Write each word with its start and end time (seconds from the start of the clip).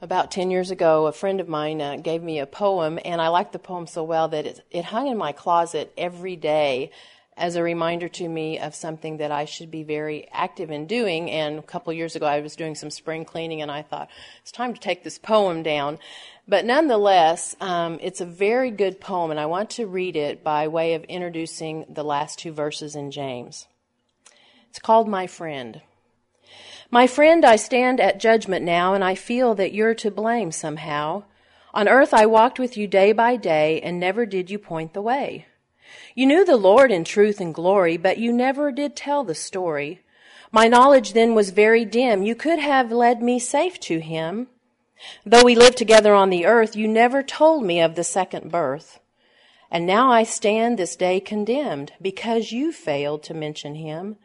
about 0.00 0.30
10 0.30 0.50
years 0.50 0.70
ago, 0.70 1.06
a 1.06 1.12
friend 1.12 1.40
of 1.40 1.48
mine 1.48 1.80
uh, 1.80 1.96
gave 1.96 2.22
me 2.22 2.38
a 2.38 2.46
poem, 2.46 2.98
and 3.04 3.20
I 3.20 3.28
liked 3.28 3.52
the 3.52 3.58
poem 3.58 3.86
so 3.86 4.02
well 4.02 4.28
that 4.28 4.46
it, 4.46 4.64
it 4.70 4.86
hung 4.86 5.08
in 5.08 5.18
my 5.18 5.32
closet 5.32 5.92
every 5.98 6.36
day 6.36 6.90
as 7.36 7.56
a 7.56 7.62
reminder 7.62 8.08
to 8.08 8.28
me 8.28 8.58
of 8.58 8.74
something 8.74 9.18
that 9.18 9.30
I 9.30 9.44
should 9.44 9.70
be 9.70 9.82
very 9.82 10.28
active 10.30 10.70
in 10.70 10.86
doing. 10.86 11.30
And 11.30 11.58
a 11.58 11.62
couple 11.62 11.92
years 11.92 12.16
ago, 12.16 12.26
I 12.26 12.40
was 12.40 12.56
doing 12.56 12.74
some 12.74 12.90
spring 12.90 13.24
cleaning, 13.24 13.62
and 13.62 13.70
I 13.70 13.82
thought, 13.82 14.08
it's 14.40 14.52
time 14.52 14.74
to 14.74 14.80
take 14.80 15.04
this 15.04 15.18
poem 15.18 15.62
down. 15.62 15.98
But 16.48 16.64
nonetheless, 16.64 17.54
um, 17.60 17.98
it's 18.02 18.20
a 18.20 18.26
very 18.26 18.70
good 18.70 19.00
poem, 19.00 19.30
and 19.30 19.40
I 19.40 19.46
want 19.46 19.70
to 19.70 19.86
read 19.86 20.16
it 20.16 20.42
by 20.42 20.68
way 20.68 20.94
of 20.94 21.04
introducing 21.04 21.84
the 21.88 22.04
last 22.04 22.38
two 22.38 22.52
verses 22.52 22.96
in 22.96 23.10
James. 23.10 23.66
It's 24.70 24.78
called 24.78 25.08
My 25.08 25.26
Friend. 25.26 25.80
My 26.92 27.06
friend, 27.06 27.44
I 27.44 27.54
stand 27.54 28.00
at 28.00 28.18
judgment 28.18 28.64
now, 28.64 28.94
and 28.94 29.04
I 29.04 29.14
feel 29.14 29.54
that 29.54 29.72
you're 29.72 29.94
to 29.94 30.10
blame 30.10 30.50
somehow. 30.50 31.22
On 31.72 31.88
earth 31.88 32.12
I 32.12 32.26
walked 32.26 32.58
with 32.58 32.76
you 32.76 32.88
day 32.88 33.12
by 33.12 33.36
day, 33.36 33.80
and 33.80 34.00
never 34.00 34.26
did 34.26 34.50
you 34.50 34.58
point 34.58 34.92
the 34.92 35.00
way. 35.00 35.46
You 36.16 36.26
knew 36.26 36.44
the 36.44 36.56
Lord 36.56 36.90
in 36.90 37.04
truth 37.04 37.40
and 37.40 37.54
glory, 37.54 37.96
but 37.96 38.18
you 38.18 38.32
never 38.32 38.72
did 38.72 38.96
tell 38.96 39.22
the 39.22 39.36
story. 39.36 40.00
My 40.50 40.66
knowledge 40.66 41.12
then 41.12 41.36
was 41.36 41.50
very 41.50 41.84
dim. 41.84 42.24
You 42.24 42.34
could 42.34 42.58
have 42.58 42.90
led 42.90 43.22
me 43.22 43.38
safe 43.38 43.78
to 43.80 44.00
him. 44.00 44.48
Though 45.24 45.44
we 45.44 45.54
lived 45.54 45.78
together 45.78 46.12
on 46.12 46.30
the 46.30 46.44
earth, 46.44 46.74
you 46.74 46.88
never 46.88 47.22
told 47.22 47.64
me 47.64 47.80
of 47.80 47.94
the 47.94 48.04
second 48.04 48.50
birth. 48.50 48.98
And 49.70 49.86
now 49.86 50.10
I 50.10 50.24
stand 50.24 50.76
this 50.76 50.96
day 50.96 51.20
condemned 51.20 51.92
because 52.02 52.50
you 52.50 52.72
failed 52.72 53.22
to 53.24 53.34
mention 53.34 53.76
him. 53.76 54.16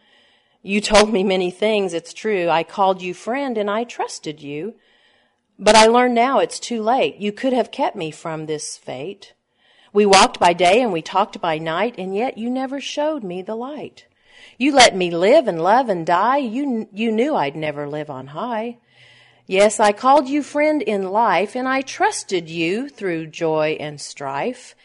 You 0.65 0.81
told 0.81 1.13
me 1.13 1.23
many 1.23 1.51
things, 1.51 1.93
it's 1.93 2.11
true. 2.11 2.49
I 2.49 2.63
called 2.63 2.99
you 2.99 3.13
friend 3.13 3.55
and 3.55 3.69
I 3.69 3.83
trusted 3.83 4.41
you. 4.41 4.73
But 5.59 5.75
I 5.75 5.85
learn 5.85 6.15
now 6.15 6.39
it's 6.39 6.59
too 6.59 6.81
late. 6.81 7.17
You 7.17 7.31
could 7.31 7.53
have 7.53 7.69
kept 7.69 7.95
me 7.95 8.09
from 8.09 8.48
this 8.48 8.75
fate. 8.75 9.34
We 9.93 10.07
walked 10.07 10.40
by 10.40 10.53
day 10.53 10.81
and 10.81 10.91
we 10.91 11.03
talked 11.03 11.40
by 11.40 11.59
night, 11.59 11.93
and 11.99 12.15
yet 12.15 12.40
you 12.40 12.49
never 12.49 12.81
showed 12.81 13.23
me 13.23 13.43
the 13.43 13.53
light. 13.53 14.07
You 14.57 14.73
let 14.73 14.95
me 14.95 15.12
live 15.12 15.48
and 15.48 15.62
love 15.62 15.87
and 15.87 16.03
die. 16.03 16.37
You, 16.37 16.90
you 16.91 17.12
knew 17.12 17.35
I'd 17.35 17.55
never 17.55 17.87
live 17.87 18.09
on 18.09 18.27
high. 18.27 18.79
Yes, 19.45 19.79
I 19.79 19.91
called 19.91 20.27
you 20.27 20.41
friend 20.41 20.81
in 20.81 21.12
life, 21.12 21.55
and 21.55 21.68
I 21.68 21.81
trusted 21.81 22.49
you 22.49 22.90
through 22.90 23.27
joy 23.27 23.77
and 23.79 24.01
strife. 24.01 24.75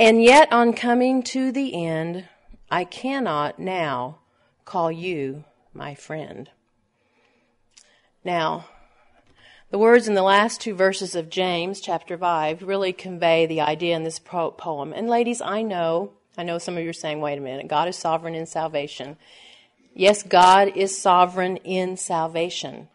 And 0.00 0.22
yet, 0.22 0.50
on 0.50 0.72
coming 0.72 1.22
to 1.24 1.52
the 1.52 1.84
end, 1.84 2.24
I 2.70 2.84
cannot 2.84 3.58
now 3.58 4.20
call 4.64 4.90
you 4.92 5.44
my 5.74 5.94
friend. 5.94 6.50
Now, 8.24 8.66
the 9.70 9.78
words 9.78 10.06
in 10.06 10.14
the 10.14 10.22
last 10.22 10.60
two 10.60 10.74
verses 10.74 11.14
of 11.14 11.30
James 11.30 11.80
chapter 11.80 12.18
5 12.18 12.62
really 12.62 12.92
convey 12.92 13.46
the 13.46 13.62
idea 13.62 13.96
in 13.96 14.04
this 14.04 14.18
poem. 14.18 14.92
And 14.92 15.08
ladies, 15.08 15.40
I 15.40 15.62
know, 15.62 16.12
I 16.36 16.42
know 16.42 16.58
some 16.58 16.76
of 16.76 16.84
you 16.84 16.90
are 16.90 16.92
saying, 16.92 17.20
wait 17.20 17.38
a 17.38 17.40
minute, 17.40 17.68
God 17.68 17.88
is 17.88 17.96
sovereign 17.96 18.34
in 18.34 18.46
salvation. 18.46 19.16
Yes, 19.94 20.22
God 20.22 20.76
is 20.76 20.96
sovereign 21.00 21.56
in 21.58 21.96
salvation. 21.96 22.88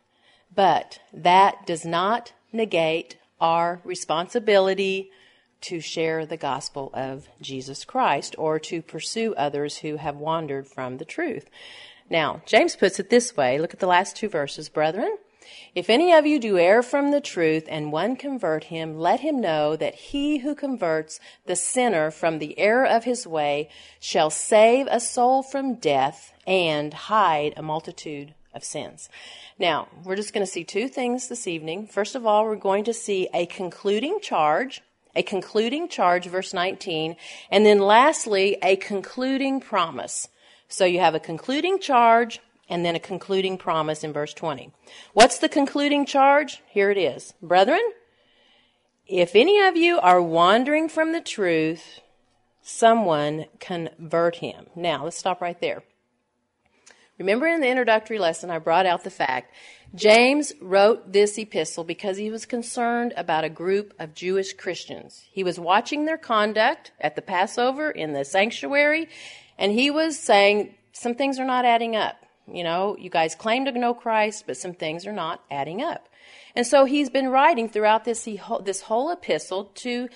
But 0.53 0.99
that 1.11 1.65
does 1.65 1.83
not 1.83 2.33
negate 2.53 3.17
our 3.41 3.81
responsibility 3.83 5.11
to 5.61 5.79
share 5.79 6.25
the 6.25 6.37
gospel 6.37 6.89
of 6.93 7.27
Jesus 7.41 7.85
Christ 7.85 8.35
or 8.37 8.59
to 8.59 8.81
pursue 8.81 9.33
others 9.35 9.77
who 9.77 9.97
have 9.97 10.17
wandered 10.17 10.67
from 10.67 10.97
the 10.97 11.05
truth. 11.05 11.49
Now, 12.09 12.41
James 12.45 12.75
puts 12.75 12.99
it 12.99 13.09
this 13.09 13.35
way. 13.35 13.59
Look 13.59 13.73
at 13.73 13.79
the 13.79 13.87
last 13.87 14.15
two 14.15 14.29
verses, 14.29 14.69
brethren. 14.69 15.17
If 15.73 15.89
any 15.89 16.11
of 16.13 16.25
you 16.25 16.39
do 16.39 16.57
err 16.57 16.81
from 16.81 17.11
the 17.11 17.21
truth 17.21 17.65
and 17.69 17.91
one 17.91 18.15
convert 18.15 18.65
him, 18.65 18.97
let 18.97 19.21
him 19.21 19.39
know 19.39 19.75
that 19.75 19.95
he 19.95 20.39
who 20.39 20.55
converts 20.55 21.19
the 21.45 21.55
sinner 21.55 22.11
from 22.11 22.39
the 22.39 22.57
error 22.59 22.85
of 22.85 23.03
his 23.03 23.25
way 23.25 23.69
shall 23.99 24.29
save 24.29 24.87
a 24.89 24.99
soul 24.99 25.43
from 25.43 25.75
death 25.75 26.33
and 26.45 26.93
hide 26.93 27.53
a 27.55 27.61
multitude 27.61 28.33
of 28.53 28.63
sins. 28.63 29.09
Now, 29.59 29.87
we're 30.03 30.15
just 30.15 30.33
going 30.33 30.45
to 30.45 30.51
see 30.51 30.63
two 30.63 30.87
things 30.87 31.27
this 31.29 31.47
evening. 31.47 31.87
First 31.87 32.15
of 32.15 32.25
all, 32.25 32.43
we're 32.43 32.55
going 32.55 32.83
to 32.85 32.93
see 32.93 33.29
a 33.33 33.45
concluding 33.45 34.19
charge 34.21 34.81
a 35.17 35.23
concluding 35.23 35.89
charge, 35.89 36.27
verse 36.27 36.53
19, 36.53 37.15
and 37.51 37.65
then 37.65 37.79
lastly, 37.79 38.57
a 38.61 38.75
concluding 38.77 39.59
promise. 39.59 40.27
So 40.69 40.85
you 40.85 40.99
have 40.99 41.15
a 41.15 41.19
concluding 41.19 41.79
charge 41.79 42.39
and 42.69 42.85
then 42.85 42.95
a 42.95 42.99
concluding 42.99 43.57
promise 43.57 44.03
in 44.03 44.13
verse 44.13 44.33
20. 44.33 44.71
What's 45.13 45.39
the 45.39 45.49
concluding 45.49 46.05
charge? 46.05 46.61
Here 46.67 46.91
it 46.91 46.97
is. 46.97 47.33
Brethren, 47.41 47.81
if 49.07 49.35
any 49.35 49.59
of 49.61 49.75
you 49.75 49.99
are 49.99 50.21
wandering 50.21 50.89
from 50.89 51.13
the 51.13 51.21
truth, 51.21 52.01
someone 52.61 53.45
convert 53.59 54.37
him. 54.37 54.67
Now, 54.75 55.05
let's 55.05 55.17
stop 55.17 55.41
right 55.41 55.59
there. 55.59 55.83
Remember 57.17 57.47
in 57.47 57.61
the 57.61 57.69
introductory 57.69 58.19
lesson, 58.19 58.51
I 58.51 58.59
brought 58.59 58.85
out 58.85 59.03
the 59.03 59.09
fact 59.09 59.51
James 59.95 60.53
wrote 60.61 61.13
this 61.13 61.37
epistle 61.37 61.83
because 61.83 62.17
he 62.17 62.29
was 62.29 62.45
concerned 62.45 63.13
about 63.15 63.43
a 63.43 63.49
group 63.49 63.93
of 63.99 64.13
Jewish 64.13 64.53
Christians. 64.53 65.25
He 65.31 65.43
was 65.43 65.59
watching 65.59 66.05
their 66.05 66.17
conduct 66.17 66.91
at 66.99 67.15
the 67.15 67.21
Passover 67.21 67.89
in 67.89 68.13
the 68.13 68.25
sanctuary, 68.25 69.07
and 69.57 69.71
he 69.71 69.89
was 69.89 70.19
saying 70.19 70.75
some 70.91 71.15
things 71.15 71.39
are 71.39 71.45
not 71.45 71.65
adding 71.65 71.95
up. 71.95 72.17
You 72.51 72.63
know, 72.63 72.95
you 72.97 73.09
guys 73.09 73.35
claim 73.35 73.65
to 73.65 73.71
know 73.71 73.93
Christ, 73.93 74.45
but 74.47 74.57
some 74.57 74.73
things 74.73 75.05
are 75.05 75.13
not 75.13 75.43
adding 75.51 75.81
up. 75.81 76.07
And 76.55 76.65
so 76.65 76.85
he's 76.85 77.09
been 77.09 77.29
writing 77.29 77.69
throughout 77.69 78.03
this, 78.03 78.27
this 78.63 78.81
whole 78.81 79.11
epistle 79.11 79.65
to 79.75 80.09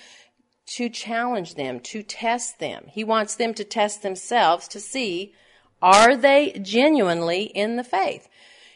to 0.75 0.89
challenge 0.89 1.55
them, 1.55 1.81
to 1.81 2.01
test 2.01 2.59
them. 2.59 2.85
He 2.87 3.03
wants 3.03 3.35
them 3.35 3.53
to 3.55 3.63
test 3.63 4.03
themselves 4.03 4.67
to 4.69 4.79
see 4.79 5.33
are 5.81 6.15
they 6.15 6.51
genuinely 6.61 7.43
in 7.43 7.75
the 7.75 7.83
faith? 7.83 8.29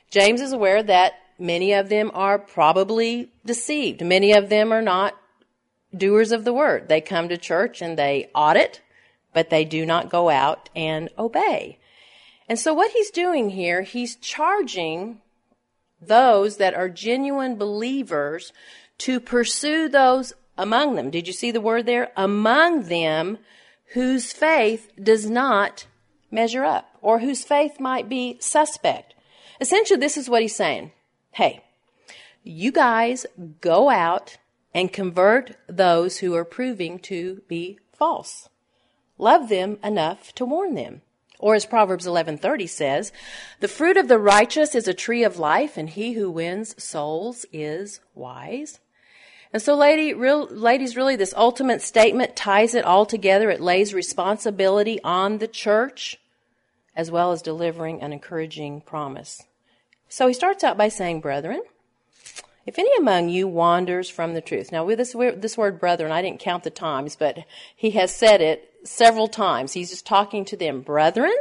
James 0.09 0.41
is 0.41 0.51
aware 0.51 0.83
that 0.83 1.13
many 1.37 1.73
of 1.73 1.89
them 1.89 2.11
are 2.13 2.39
probably 2.39 3.31
deceived. 3.45 4.03
Many 4.03 4.33
of 4.33 4.49
them 4.49 4.71
are 4.71 4.81
not 4.81 5.15
doers 5.95 6.31
of 6.31 6.45
the 6.45 6.53
word. 6.53 6.87
They 6.87 7.01
come 7.01 7.29
to 7.29 7.37
church 7.37 7.81
and 7.81 7.97
they 7.97 8.29
audit, 8.33 8.81
but 9.33 9.49
they 9.49 9.65
do 9.65 9.85
not 9.85 10.09
go 10.09 10.29
out 10.29 10.69
and 10.75 11.09
obey. 11.17 11.79
And 12.47 12.59
so 12.59 12.73
what 12.73 12.91
he's 12.91 13.09
doing 13.09 13.51
here, 13.51 13.81
he's 13.81 14.15
charging 14.15 15.19
those 16.01 16.57
that 16.57 16.75
are 16.75 16.89
genuine 16.89 17.55
believers 17.55 18.53
to 18.99 19.19
pursue 19.19 19.89
those 19.89 20.33
among 20.57 20.95
them. 20.95 21.09
Did 21.09 21.27
you 21.27 21.33
see 21.33 21.51
the 21.51 21.61
word 21.61 21.85
there? 21.85 22.11
Among 22.15 22.83
them 22.83 23.39
whose 23.93 24.31
faith 24.31 24.91
does 25.01 25.29
not 25.29 25.87
measure 26.31 26.63
up 26.63 26.89
or 27.01 27.19
whose 27.19 27.43
faith 27.43 27.79
might 27.79 28.07
be 28.07 28.37
suspect. 28.39 29.14
Essentially, 29.59 29.99
this 29.99 30.17
is 30.17 30.29
what 30.29 30.41
he's 30.41 30.55
saying. 30.55 30.91
Hey, 31.31 31.63
you 32.43 32.71
guys 32.71 33.25
go 33.61 33.89
out 33.89 34.37
and 34.73 34.91
convert 34.91 35.55
those 35.67 36.17
who 36.17 36.35
are 36.35 36.45
proving 36.45 36.99
to 36.99 37.41
be 37.47 37.79
false. 37.93 38.49
Love 39.17 39.49
them 39.49 39.79
enough 39.83 40.33
to 40.35 40.45
warn 40.45 40.75
them. 40.75 41.01
Or 41.39 41.55
as 41.55 41.65
Proverbs 41.65 42.05
11:30 42.05 42.67
says, 42.67 43.11
"The 43.59 43.67
fruit 43.67 43.97
of 43.97 44.07
the 44.07 44.19
righteous 44.19 44.75
is 44.75 44.87
a 44.87 44.93
tree 44.93 45.23
of 45.23 45.39
life, 45.39 45.77
and 45.77 45.89
he 45.89 46.13
who 46.13 46.29
wins 46.29 46.81
souls 46.81 47.45
is 47.51 47.99
wise." 48.13 48.79
And 49.53 49.61
so, 49.61 49.73
lady, 49.73 50.13
real, 50.13 50.47
ladies, 50.47 50.97
really, 50.97 51.15
this 51.15 51.33
ultimate 51.35 51.81
statement 51.81 52.35
ties 52.35 52.75
it 52.75 52.83
all 52.83 53.05
together. 53.05 53.49
It 53.49 53.61
lays 53.61 53.93
responsibility 53.93 54.99
on 55.03 55.37
the 55.37 55.47
church 55.47 56.19
as 56.95 57.11
well 57.11 57.31
as 57.31 57.41
delivering 57.41 58.01
an 58.01 58.13
encouraging 58.13 58.81
promise. 58.81 59.43
So 60.07 60.27
he 60.27 60.33
starts 60.33 60.63
out 60.63 60.77
by 60.77 60.87
saying, 60.87 61.21
Brethren, 61.21 61.61
if 62.65 62.79
any 62.79 62.89
among 62.97 63.29
you 63.29 63.47
wanders 63.47 64.09
from 64.09 64.33
the 64.33 64.41
truth. 64.41 64.71
Now, 64.71 64.85
with 64.85 64.97
this, 64.97 65.13
this 65.13 65.57
word 65.57 65.79
brethren, 65.79 66.11
I 66.11 66.21
didn't 66.21 66.39
count 66.39 66.63
the 66.63 66.69
times, 66.71 67.15
but 67.15 67.39
he 67.75 67.91
has 67.91 68.13
said 68.13 68.41
it 68.41 68.71
several 68.83 69.27
times. 69.27 69.73
He's 69.73 69.91
just 69.91 70.05
talking 70.05 70.45
to 70.45 70.57
them. 70.57 70.81
Brethren, 70.81 71.35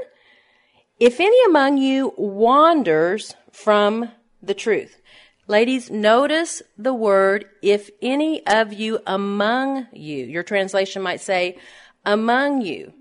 if 1.01 1.21
any 1.21 1.45
among 1.47 1.79
you 1.79 2.13
wanders 2.17 3.35
from 3.53 4.11
the 4.43 4.55
truth. 4.55 5.01
Ladies, 5.47 5.91
notice 5.91 6.63
the 6.79 6.95
word, 6.95 7.47
if 7.61 7.91
any 8.01 8.47
of 8.47 8.73
you 8.73 8.99
among 9.07 9.87
you. 9.93 10.25
Your 10.25 10.43
translation 10.43 11.03
might 11.03 11.21
say, 11.21 11.59
among 12.05 12.63
you. 12.63 12.93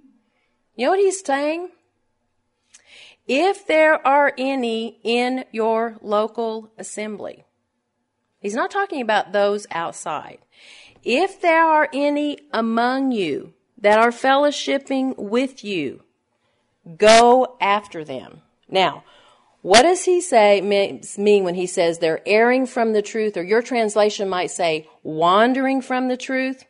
You 0.75 0.85
know 0.85 0.91
what 0.91 0.99
he's 0.99 1.23
saying? 1.25 1.69
If 3.27 3.65
there 3.67 4.05
are 4.05 4.33
any 4.37 4.99
in 5.03 5.45
your 5.51 5.97
local 6.01 6.71
assembly. 6.77 7.45
He's 8.39 8.55
not 8.55 8.71
talking 8.71 9.01
about 9.01 9.31
those 9.31 9.65
outside. 9.71 10.39
If 11.03 11.41
there 11.41 11.65
are 11.65 11.89
any 11.93 12.39
among 12.51 13.11
you 13.11 13.53
that 13.77 13.99
are 13.99 14.11
fellowshipping 14.11 15.17
with 15.17 15.63
you, 15.63 16.03
go 16.97 17.57
after 17.61 18.03
them. 18.03 18.41
Now, 18.69 19.03
What 19.63 19.83
does 19.83 20.03
he 20.03 20.19
say 20.19 20.59
mean 20.59 21.43
when 21.45 21.55
he 21.55 21.67
says 21.67 21.97
they're 21.97 22.21
erring 22.25 22.65
from 22.65 22.91
the 22.91 23.01
truth, 23.01 23.37
or 23.37 23.43
your 23.43 23.61
translation 23.61 24.27
might 24.27 24.51
say 24.51 24.89
wandering 25.03 25.81
from 25.81 26.09
the 26.09 26.17
truth? 26.17 26.65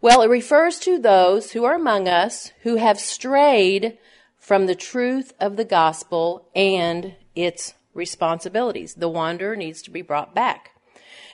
Well, 0.00 0.22
it 0.22 0.30
refers 0.30 0.78
to 0.80 0.98
those 0.98 1.52
who 1.52 1.64
are 1.64 1.74
among 1.74 2.08
us 2.08 2.52
who 2.62 2.76
have 2.76 2.98
strayed 2.98 3.98
from 4.40 4.66
the 4.66 4.74
truth 4.74 5.32
of 5.38 5.56
the 5.56 5.64
gospel 5.64 6.48
and 6.56 7.14
its 7.36 7.74
responsibilities. 7.94 8.94
The 8.94 9.08
wanderer 9.08 9.54
needs 9.54 9.82
to 9.82 9.90
be 9.90 10.02
brought 10.02 10.34
back. 10.34 10.70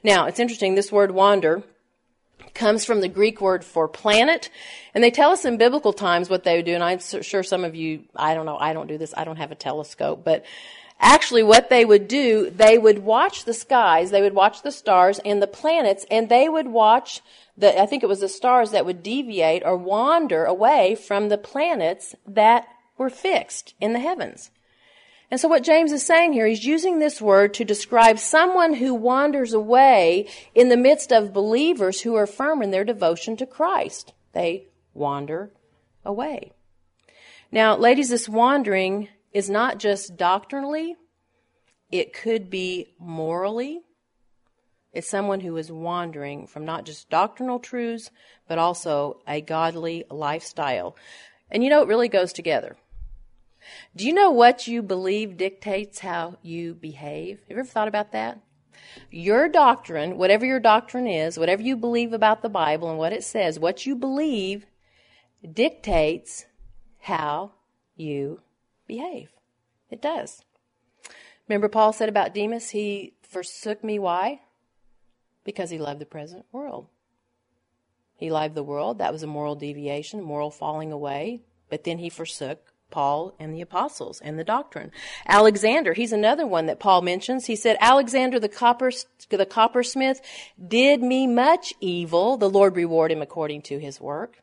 Now, 0.03 0.27
it's 0.27 0.41
interesting, 0.41 0.75
this 0.75 0.93
word 0.93 1.13
wander 1.13 1.63
comes 2.53 2.85
from 2.85 3.01
the 3.01 3.09
Greek 3.09 3.41
word 3.41 3.65
for 3.65 3.89
planet. 3.89 4.51
And 4.95 5.03
they 5.03 5.11
tell 5.11 5.31
us 5.31 5.45
in 5.45 5.57
biblical 5.57 5.93
times 5.93 6.29
what 6.29 6.45
they 6.45 6.57
would 6.57 6.67
do. 6.67 6.75
And 6.75 6.83
I'm 6.83 6.99
sure 6.99 7.43
some 7.43 7.65
of 7.65 7.75
you, 7.75 8.05
I 8.15 8.35
don't 8.35 8.47
know, 8.47 8.59
I 8.59 8.73
don't 8.73 8.87
do 8.87 8.99
this, 8.99 9.15
I 9.17 9.25
don't 9.25 9.37
have 9.37 9.53
a 9.53 9.57
telescope, 9.57 10.23
but 10.25 10.45
actually 10.99 11.43
what 11.43 11.69
they 11.69 11.85
would 11.85 12.09
do, 12.09 12.51
they 12.51 12.79
would 12.79 13.01
watch 13.01 13.45
the 13.45 13.55
skies, 13.55 14.11
they 14.11 14.23
would 14.23 14.35
watch 14.35 14.63
the 14.63 14.73
stars 14.73 15.21
and 15.25 15.43
the 15.43 15.47
planets, 15.47 16.07
and 16.11 16.29
they 16.29 16.49
would 16.49 16.69
watch 16.69 17.21
the, 17.57 17.81
I 17.81 17.87
think 17.87 18.03
it 18.03 18.09
was 18.09 18.21
the 18.21 18.29
stars 18.29 18.71
that 18.71 18.87
would 18.87 19.03
deviate 19.03 19.63
or 19.65 19.77
wander 19.77 20.45
away 20.45 20.95
from 20.95 21.29
the 21.29 21.39
planets 21.39 22.15
that 22.27 22.67
were 22.99 23.11
fixed 23.11 23.75
in 23.81 23.93
the 23.93 24.01
heavens. 24.01 24.51
And 25.31 25.41
so 25.41 25.49
what 25.49 25.65
James 25.65 25.91
is 25.91 26.07
saying 26.07 26.33
here, 26.33 26.47
he's 26.47 26.65
using 26.65 26.99
this 26.99 27.21
word 27.21 27.53
to 27.55 27.65
describe 27.65 28.19
someone 28.19 28.75
who 28.75 28.95
wanders 28.95 29.53
away 29.53 30.29
in 30.55 30.69
the 30.69 30.77
midst 30.77 31.13
of 31.13 31.33
believers 31.33 32.03
who 32.03 32.15
are 32.15 32.27
firm 32.27 32.63
in 32.63 32.71
their 32.71 32.85
devotion 32.85 33.37
to 33.39 33.47
Christ. 33.47 34.13
They 34.33 34.69
wander 34.95 35.51
away. 36.05 36.53
Now, 37.51 37.77
ladies, 37.77 38.09
this 38.09 38.29
wandering 38.29 39.09
is 39.33 39.51
not 39.51 39.79
just 39.79 40.17
doctrinally, 40.17 40.97
it 41.91 42.13
could 42.13 42.51
be 42.51 42.95
morally. 42.99 43.81
It's 44.93 45.11
someone 45.11 45.41
who 45.41 45.57
is 45.57 45.71
wandering 45.71 46.47
from 46.47 46.65
not 46.65 46.87
just 46.87 47.11
doctrinal 47.11 47.59
truths, 47.59 48.11
but 48.49 48.59
also 48.59 49.21
a 49.27 49.41
godly 49.41 50.05
lifestyle. 50.11 50.97
And 51.51 51.63
you 51.63 51.71
know, 51.71 51.83
it 51.83 51.89
really 51.89 52.09
goes 52.09 52.33
together. 52.33 52.77
Do 53.95 54.07
you 54.07 54.13
know 54.13 54.31
what 54.31 54.67
you 54.67 54.83
believe 54.83 55.37
dictates 55.37 56.01
how 56.01 56.37
you 56.43 56.75
behave? 56.75 57.41
Have 57.41 57.51
you 57.51 57.57
ever 57.57 57.65
thought 57.65 57.89
about 57.89 58.13
that? 58.13 58.41
Your 59.11 59.49
doctrine, 59.49 60.19
whatever 60.19 60.47
your 60.47 60.61
doctrine 60.61 61.07
is, 61.07 61.39
whatever 61.39 61.63
you 61.63 61.77
believe 61.77 62.13
about 62.13 62.43
the 62.43 62.49
Bible 62.49 62.89
and 62.89 62.99
what 62.99 63.13
it 63.13 63.25
says, 63.25 63.59
what 63.59 63.87
you 63.87 63.95
believe 63.95 64.67
dictates 65.53 66.47
how 67.01 67.53
you 67.97 68.41
behave. 68.87 69.31
It 69.91 70.03
does. 70.03 70.43
Remember, 71.49 71.69
Paul 71.69 71.93
said 71.93 72.09
about 72.09 72.35
Demas, 72.35 72.71
he 72.71 73.15
forsook 73.23 73.85
me. 73.85 73.99
Why? 73.99 74.41
Because 75.45 75.71
he 75.71 75.79
loved 75.79 76.01
the 76.01 76.07
present 76.07 76.45
world. 76.51 76.89
He 78.17 78.31
loved 78.31 78.55
the 78.55 78.65
world. 78.65 78.99
That 78.99 79.13
was 79.13 79.23
a 79.23 79.29
moral 79.29 79.55
deviation, 79.55 80.23
moral 80.23 80.51
falling 80.51 80.91
away. 80.91 81.43
But 81.69 81.85
then 81.85 81.99
he 81.99 82.09
forsook 82.09 82.73
Paul 82.91 83.35
and 83.39 83.53
the 83.53 83.61
apostles 83.61 84.21
and 84.21 84.39
the 84.39 84.45
doctrine. 84.45 84.91
Alexander, 85.27 85.93
he's 85.93 86.13
another 86.13 86.47
one 86.47 86.67
that 86.67 86.81
Paul 86.81 87.03
mentions. 87.03 87.47
He 87.47 87.57
said, 87.57 87.77
Alexander 87.81 88.39
the 88.39 88.49
copper, 88.49 88.91
the 89.29 89.47
coppersmith 89.47 90.21
did 90.67 91.03
me 91.03 91.27
much 91.27 91.75
evil. 91.81 92.37
The 92.37 92.51
Lord 92.51 92.77
reward 92.77 93.13
him 93.13 93.23
according 93.23 93.63
to 93.63 93.79
his 93.79 94.01
work. 94.01 94.43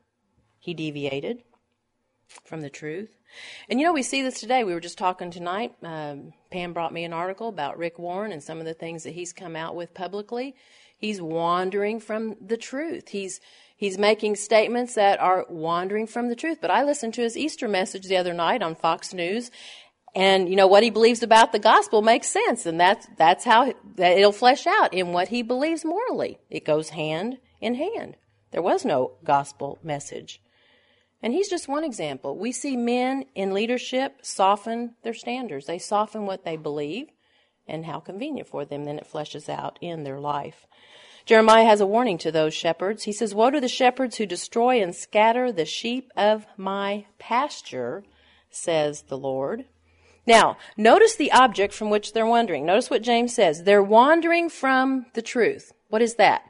He 0.59 0.73
deviated 0.73 1.43
from 2.45 2.61
the 2.61 2.69
truth. 2.69 3.15
And 3.69 3.79
you 3.79 3.85
know, 3.85 3.93
we 3.93 4.03
see 4.03 4.21
this 4.21 4.39
today. 4.39 4.63
We 4.63 4.73
were 4.73 4.79
just 4.79 4.97
talking 4.97 5.31
tonight. 5.31 5.73
Um, 5.81 6.33
Pam 6.51 6.73
brought 6.73 6.93
me 6.93 7.03
an 7.03 7.13
article 7.13 7.49
about 7.49 7.77
Rick 7.77 7.97
Warren 7.97 8.31
and 8.31 8.43
some 8.43 8.59
of 8.59 8.65
the 8.65 8.73
things 8.73 9.03
that 9.03 9.13
he's 9.13 9.33
come 9.33 9.55
out 9.55 9.75
with 9.75 9.93
publicly. 9.93 10.55
He's 10.97 11.21
wandering 11.21 11.99
from 11.99 12.35
the 12.39 12.57
truth. 12.57 13.09
He's 13.09 13.41
he's 13.83 13.97
making 13.97 14.33
statements 14.37 14.95
that 14.95 15.19
are 15.19 15.45
wandering 15.49 16.07
from 16.07 16.29
the 16.29 16.37
truth. 16.37 16.59
But 16.61 16.71
I 16.71 16.85
listened 16.85 17.13
to 17.15 17.21
his 17.21 17.35
Easter 17.35 17.67
message 17.67 18.07
the 18.07 18.15
other 18.15 18.33
night 18.33 18.61
on 18.61 18.75
Fox 18.75 19.13
News, 19.13 19.51
and 20.15 20.47
you 20.47 20.55
know 20.55 20.67
what 20.67 20.83
he 20.83 20.89
believes 20.89 21.21
about 21.21 21.51
the 21.51 21.59
gospel 21.59 22.01
makes 22.01 22.27
sense, 22.27 22.65
and 22.65 22.79
that's 22.79 23.05
that's 23.17 23.43
how 23.43 23.73
that 23.97 24.17
it'll 24.17 24.31
flesh 24.31 24.65
out 24.65 24.93
in 24.93 25.11
what 25.11 25.27
he 25.27 25.41
believes 25.41 25.83
morally. 25.83 26.39
It 26.49 26.63
goes 26.63 26.89
hand 26.89 27.39
in 27.59 27.75
hand. 27.75 28.15
There 28.51 28.61
was 28.61 28.85
no 28.85 29.17
gospel 29.25 29.79
message. 29.83 30.41
And 31.21 31.33
he's 31.33 31.49
just 31.49 31.67
one 31.67 31.83
example. 31.83 32.37
We 32.37 32.51
see 32.53 32.77
men 32.77 33.25
in 33.35 33.53
leadership 33.53 34.19
soften 34.21 34.95
their 35.03 35.13
standards. 35.13 35.65
They 35.65 35.79
soften 35.79 36.25
what 36.25 36.45
they 36.45 36.55
believe 36.55 37.07
and 37.67 37.85
how 37.85 37.99
convenient 37.99 38.47
for 38.47 38.63
them. 38.63 38.85
Then 38.85 38.97
it 38.97 39.09
fleshes 39.11 39.49
out 39.49 39.77
in 39.81 40.03
their 40.03 40.19
life. 40.19 40.67
Jeremiah 41.25 41.65
has 41.65 41.79
a 41.79 41.85
warning 41.85 42.17
to 42.19 42.31
those 42.31 42.53
shepherds. 42.53 43.03
He 43.03 43.13
says, 43.13 43.33
Woe 43.33 43.49
to 43.51 43.61
the 43.61 43.67
shepherds 43.67 44.17
who 44.17 44.25
destroy 44.25 44.81
and 44.81 44.93
scatter 44.93 45.51
the 45.51 45.65
sheep 45.65 46.11
of 46.17 46.45
my 46.57 47.05
pasture, 47.17 48.03
says 48.49 49.03
the 49.03 49.17
Lord. 49.17 49.65
Now, 50.25 50.57
notice 50.77 51.15
the 51.15 51.31
object 51.31 51.73
from 51.73 51.89
which 51.89 52.13
they're 52.13 52.25
wandering. 52.25 52.65
Notice 52.65 52.89
what 52.89 53.03
James 53.03 53.33
says. 53.33 53.63
They're 53.63 53.83
wandering 53.83 54.49
from 54.49 55.05
the 55.13 55.21
truth. 55.21 55.73
What 55.89 56.01
is 56.01 56.15
that? 56.15 56.43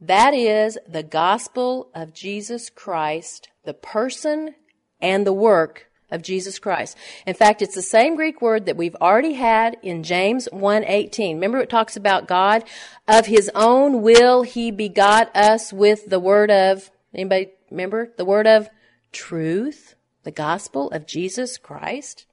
That 0.00 0.34
is 0.34 0.78
the 0.88 1.02
gospel 1.02 1.90
of 1.94 2.12
Jesus 2.12 2.70
Christ, 2.70 3.48
the 3.64 3.74
person 3.74 4.54
and 5.00 5.26
the 5.26 5.32
work 5.32 5.88
of 6.14 6.22
Jesus 6.22 6.58
Christ. 6.58 6.96
In 7.26 7.34
fact, 7.34 7.60
it's 7.60 7.74
the 7.74 7.82
same 7.82 8.16
Greek 8.16 8.40
word 8.40 8.66
that 8.66 8.76
we've 8.76 8.96
already 8.96 9.34
had 9.34 9.76
in 9.82 10.02
James 10.02 10.48
1:18. 10.52 11.34
Remember 11.34 11.58
it 11.58 11.68
talks 11.68 11.96
about 11.96 12.28
God 12.28 12.64
of 13.06 13.26
his 13.26 13.50
own 13.54 14.00
will 14.00 14.42
he 14.42 14.70
begot 14.70 15.34
us 15.36 15.72
with 15.72 16.08
the 16.08 16.20
word 16.20 16.50
of 16.50 16.90
anybody 17.12 17.50
remember 17.70 18.12
the 18.16 18.24
word 18.24 18.46
of 18.46 18.68
truth, 19.12 19.94
the 20.22 20.30
gospel 20.30 20.90
of 20.90 21.06
Jesus 21.06 21.58
Christ? 21.58 22.26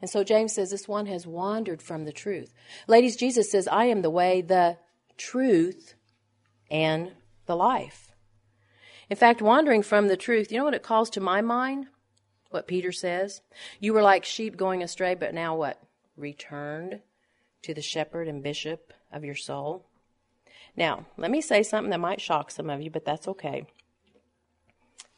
And 0.00 0.08
so 0.08 0.22
James 0.22 0.54
says 0.54 0.70
this 0.70 0.88
one 0.88 1.06
has 1.06 1.26
wandered 1.26 1.82
from 1.82 2.04
the 2.04 2.12
truth. 2.12 2.54
Ladies, 2.86 3.16
Jesus 3.16 3.50
says, 3.50 3.68
I 3.68 3.86
am 3.86 4.02
the 4.02 4.10
way, 4.10 4.40
the 4.40 4.78
truth, 5.16 5.94
and 6.70 7.12
the 7.46 7.56
life. 7.56 8.12
In 9.10 9.16
fact, 9.16 9.42
wandering 9.42 9.82
from 9.82 10.08
the 10.08 10.16
truth, 10.16 10.52
you 10.52 10.58
know 10.58 10.64
what 10.64 10.74
it 10.74 10.82
calls 10.82 11.10
to 11.10 11.20
my 11.20 11.40
mind? 11.40 11.86
What 12.50 12.66
Peter 12.66 12.92
says. 12.92 13.42
You 13.80 13.92
were 13.92 14.02
like 14.02 14.24
sheep 14.24 14.56
going 14.56 14.82
astray, 14.82 15.14
but 15.14 15.34
now 15.34 15.56
what? 15.56 15.82
Returned 16.16 17.00
to 17.62 17.74
the 17.74 17.82
shepherd 17.82 18.28
and 18.28 18.42
bishop 18.42 18.92
of 19.12 19.24
your 19.24 19.34
soul. 19.34 19.84
Now, 20.76 21.06
let 21.16 21.30
me 21.30 21.40
say 21.40 21.62
something 21.62 21.90
that 21.90 22.00
might 22.00 22.20
shock 22.20 22.50
some 22.50 22.70
of 22.70 22.80
you, 22.80 22.90
but 22.90 23.04
that's 23.04 23.28
okay. 23.28 23.66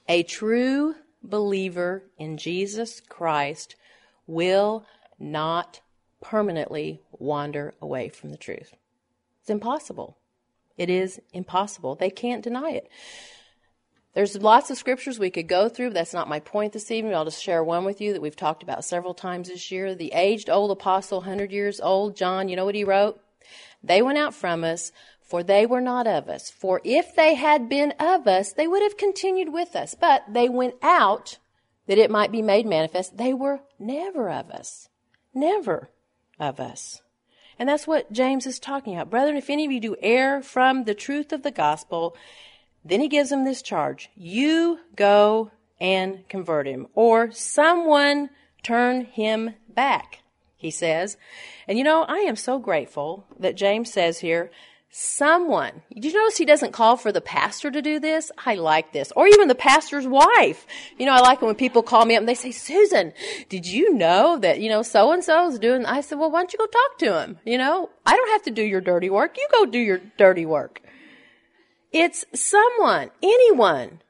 A 0.09 0.23
true 0.23 0.95
believer 1.23 2.05
in 2.19 2.37
Jesus 2.37 3.01
Christ 3.01 3.77
will 4.27 4.85
not 5.19 5.81
permanently 6.21 7.03
wander 7.13 7.75
away 7.81 8.09
from 8.09 8.31
the 8.31 8.39
truth. 8.39 8.75
It's 9.41 9.51
impossible. 9.51 10.17
It 10.77 10.89
is 10.89 11.21
impossible. 11.33 11.95
They 11.95 12.11
can't 12.11 12.43
deny 12.43 12.71
it. 12.71 12.89
There's 14.13 14.37
lots 14.37 14.71
of 14.71 14.79
scriptures 14.79 15.19
we 15.19 15.31
could 15.31 15.47
go 15.47 15.69
through. 15.69 15.89
But 15.89 15.95
that's 15.95 16.15
not 16.15 16.29
my 16.29 16.41
point 16.41 16.73
this 16.73 16.91
evening. 16.91 17.15
I'll 17.15 17.25
just 17.25 17.43
share 17.43 17.63
one 17.63 17.85
with 17.85 18.01
you 18.01 18.13
that 18.13 18.23
we've 18.23 18.37
talked 18.37 18.63
about 18.63 18.85
several 18.85 19.15
times 19.15 19.49
this 19.49 19.71
year. 19.71 19.95
The 19.95 20.13
aged 20.13 20.51
old 20.51 20.71
apostle, 20.71 21.19
100 21.19 21.53
years 21.53 21.81
old, 21.81 22.17
John, 22.17 22.49
you 22.49 22.57
know 22.57 22.65
what 22.65 22.75
he 22.75 22.85
wrote? 22.85 23.21
They 23.83 24.03
went 24.03 24.19
out 24.19 24.35
from 24.35 24.65
us, 24.65 24.93
for 25.23 25.43
they 25.43 25.65
were 25.65 25.81
not 25.81 26.07
of 26.07 26.29
us. 26.29 26.51
For 26.51 26.81
if 26.85 27.15
they 27.15 27.35
had 27.35 27.69
been 27.69 27.93
of 28.01 28.27
us, 28.27 28.53
they 28.53 28.67
would 28.67 28.83
have 28.83 28.97
continued 28.97 29.53
with 29.53 29.77
us. 29.77 29.95
But 29.95 30.25
they 30.29 30.49
went 30.49 30.75
out 30.83 31.39
that 31.87 31.99
it 31.99 32.11
might 32.11 32.33
be 32.33 32.43
made 32.43 32.67
manifest. 32.67 33.17
They 33.17 33.33
were 33.33 33.61
never 33.79 34.29
of 34.29 34.51
us. 34.51 34.89
Never 35.33 35.91
of 36.39 36.59
us. 36.59 37.01
And 37.59 37.69
that's 37.69 37.87
what 37.87 38.11
James 38.11 38.47
is 38.47 38.59
talking 38.59 38.95
about. 38.95 39.11
Brethren, 39.11 39.37
if 39.37 39.51
any 39.51 39.67
of 39.67 39.73
you 39.73 39.81
do 39.81 39.97
err 40.01 40.43
from 40.43 40.85
the 40.85 40.95
truth 40.95 41.33
of 41.33 41.43
the 41.43 41.51
gospel, 41.51 42.17
then 42.85 43.01
he 43.01 43.09
gives 43.09 43.31
him 43.31 43.45
this 43.45 43.63
charge. 43.63 44.11
You 44.17 44.81
go 44.97 45.51
and 45.81 46.29
convert 46.29 46.67
him 46.67 46.87
or 46.95 47.31
someone 47.33 48.31
turn 48.63 49.05
him 49.05 49.55
back, 49.69 50.23
he 50.57 50.71
says. 50.71 51.17
And 51.67 51.79
you 51.79 51.85
know, 51.85 52.03
I 52.03 52.19
am 52.19 52.37
so 52.37 52.59
grateful 52.59 53.27
that 53.39 53.57
James 53.57 53.93
says 53.93 54.21
here, 54.21 54.51
someone. 54.93 55.83
Did 55.95 56.05
you 56.05 56.13
notice 56.13 56.37
he 56.37 56.45
doesn't 56.45 56.73
call 56.73 56.97
for 56.97 57.13
the 57.13 57.21
pastor 57.21 57.71
to 57.71 57.81
do 57.81 58.01
this? 58.01 58.33
I 58.45 58.57
like 58.57 58.93
this. 58.93 59.13
Or 59.15 59.29
even 59.29 59.47
the 59.47 59.55
pastor's 59.55 60.07
wife. 60.07 60.67
You 60.99 61.07
know, 61.07 61.13
I 61.13 61.21
like 61.21 61.41
it 61.41 61.45
when 61.45 61.55
people 61.55 61.83
call 61.83 62.05
me 62.05 62.17
up 62.17 62.21
and 62.21 62.29
they 62.29 62.35
say, 62.35 62.51
Susan, 62.51 63.13
did 63.49 63.67
you 63.67 63.95
know 63.95 64.39
that, 64.39 64.61
you 64.61 64.69
know, 64.69 64.83
so 64.83 65.13
and 65.13 65.23
so 65.23 65.49
is 65.49 65.61
doing, 65.61 65.87
I 65.87 66.01
said, 66.01 66.19
well, 66.19 66.31
why 66.31 66.41
don't 66.41 66.53
you 66.53 66.59
go 66.59 66.67
talk 66.67 66.99
to 66.99 67.21
him? 67.21 67.39
You 67.45 67.59
know, 67.59 67.89
I 68.05 68.17
don't 68.17 68.31
have 68.31 68.43
to 68.43 68.51
do 68.51 68.63
your 68.63 68.81
dirty 68.81 69.11
work. 69.11 69.37
You 69.37 69.47
go 69.53 69.65
do 69.65 69.79
your 69.79 70.01
dirty 70.19 70.45
work. 70.45 70.83
It's 71.93 72.25
someone, 72.35 73.11
anyone. 73.23 74.01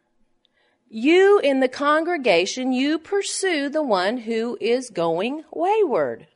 You 0.89 1.39
in 1.39 1.61
the 1.61 1.69
congregation, 1.69 2.73
you 2.73 2.99
pursue 2.99 3.69
the 3.69 3.83
one 3.83 4.19
who 4.19 4.59
is 4.61 4.91
going 4.91 5.45
wayward. 5.53 6.27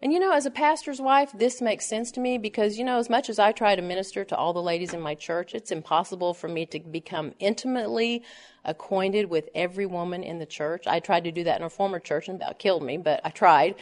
And 0.00 0.12
you 0.12 0.20
know, 0.20 0.32
as 0.32 0.46
a 0.46 0.50
pastor's 0.50 1.00
wife, 1.00 1.32
this 1.34 1.60
makes 1.60 1.86
sense 1.86 2.12
to 2.12 2.20
me 2.20 2.38
because, 2.38 2.78
you 2.78 2.84
know, 2.84 2.98
as 2.98 3.10
much 3.10 3.28
as 3.28 3.40
I 3.40 3.50
try 3.50 3.74
to 3.74 3.82
minister 3.82 4.24
to 4.24 4.36
all 4.36 4.52
the 4.52 4.62
ladies 4.62 4.94
in 4.94 5.00
my 5.00 5.16
church, 5.16 5.54
it's 5.54 5.72
impossible 5.72 6.34
for 6.34 6.46
me 6.48 6.66
to 6.66 6.78
become 6.78 7.34
intimately 7.40 8.22
acquainted 8.64 9.28
with 9.28 9.48
every 9.56 9.86
woman 9.86 10.22
in 10.22 10.38
the 10.38 10.46
church. 10.46 10.86
I 10.86 11.00
tried 11.00 11.24
to 11.24 11.32
do 11.32 11.44
that 11.44 11.58
in 11.58 11.66
a 11.66 11.70
former 11.70 11.98
church 11.98 12.28
and 12.28 12.40
about 12.40 12.60
killed 12.60 12.84
me, 12.84 12.96
but 12.96 13.20
I 13.24 13.30
tried. 13.30 13.74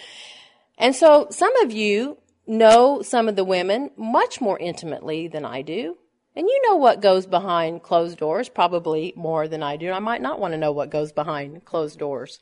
And 0.78 0.96
so 0.96 1.28
some 1.30 1.54
of 1.56 1.70
you 1.70 2.16
know 2.46 3.02
some 3.02 3.28
of 3.28 3.36
the 3.36 3.44
women 3.44 3.90
much 3.96 4.40
more 4.40 4.58
intimately 4.58 5.28
than 5.28 5.44
I 5.44 5.60
do. 5.60 5.98
And 6.36 6.46
you 6.46 6.62
know 6.66 6.76
what 6.76 7.00
goes 7.00 7.26
behind 7.26 7.82
closed 7.82 8.18
doors 8.18 8.50
probably 8.50 9.14
more 9.16 9.48
than 9.48 9.62
I 9.62 9.76
do. 9.76 9.90
I 9.90 10.00
might 10.00 10.20
not 10.20 10.38
want 10.38 10.52
to 10.52 10.58
know 10.58 10.70
what 10.70 10.90
goes 10.90 11.10
behind 11.10 11.64
closed 11.64 11.98
doors. 11.98 12.40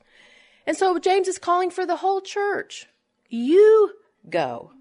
And 0.67 0.77
so 0.77 0.99
James 0.99 1.29
is 1.29 1.39
calling 1.39 1.71
for 1.71 1.87
the 1.87 1.97
whole 1.97 2.21
church. 2.21 2.89
You 3.29 3.93
go. 4.29 4.73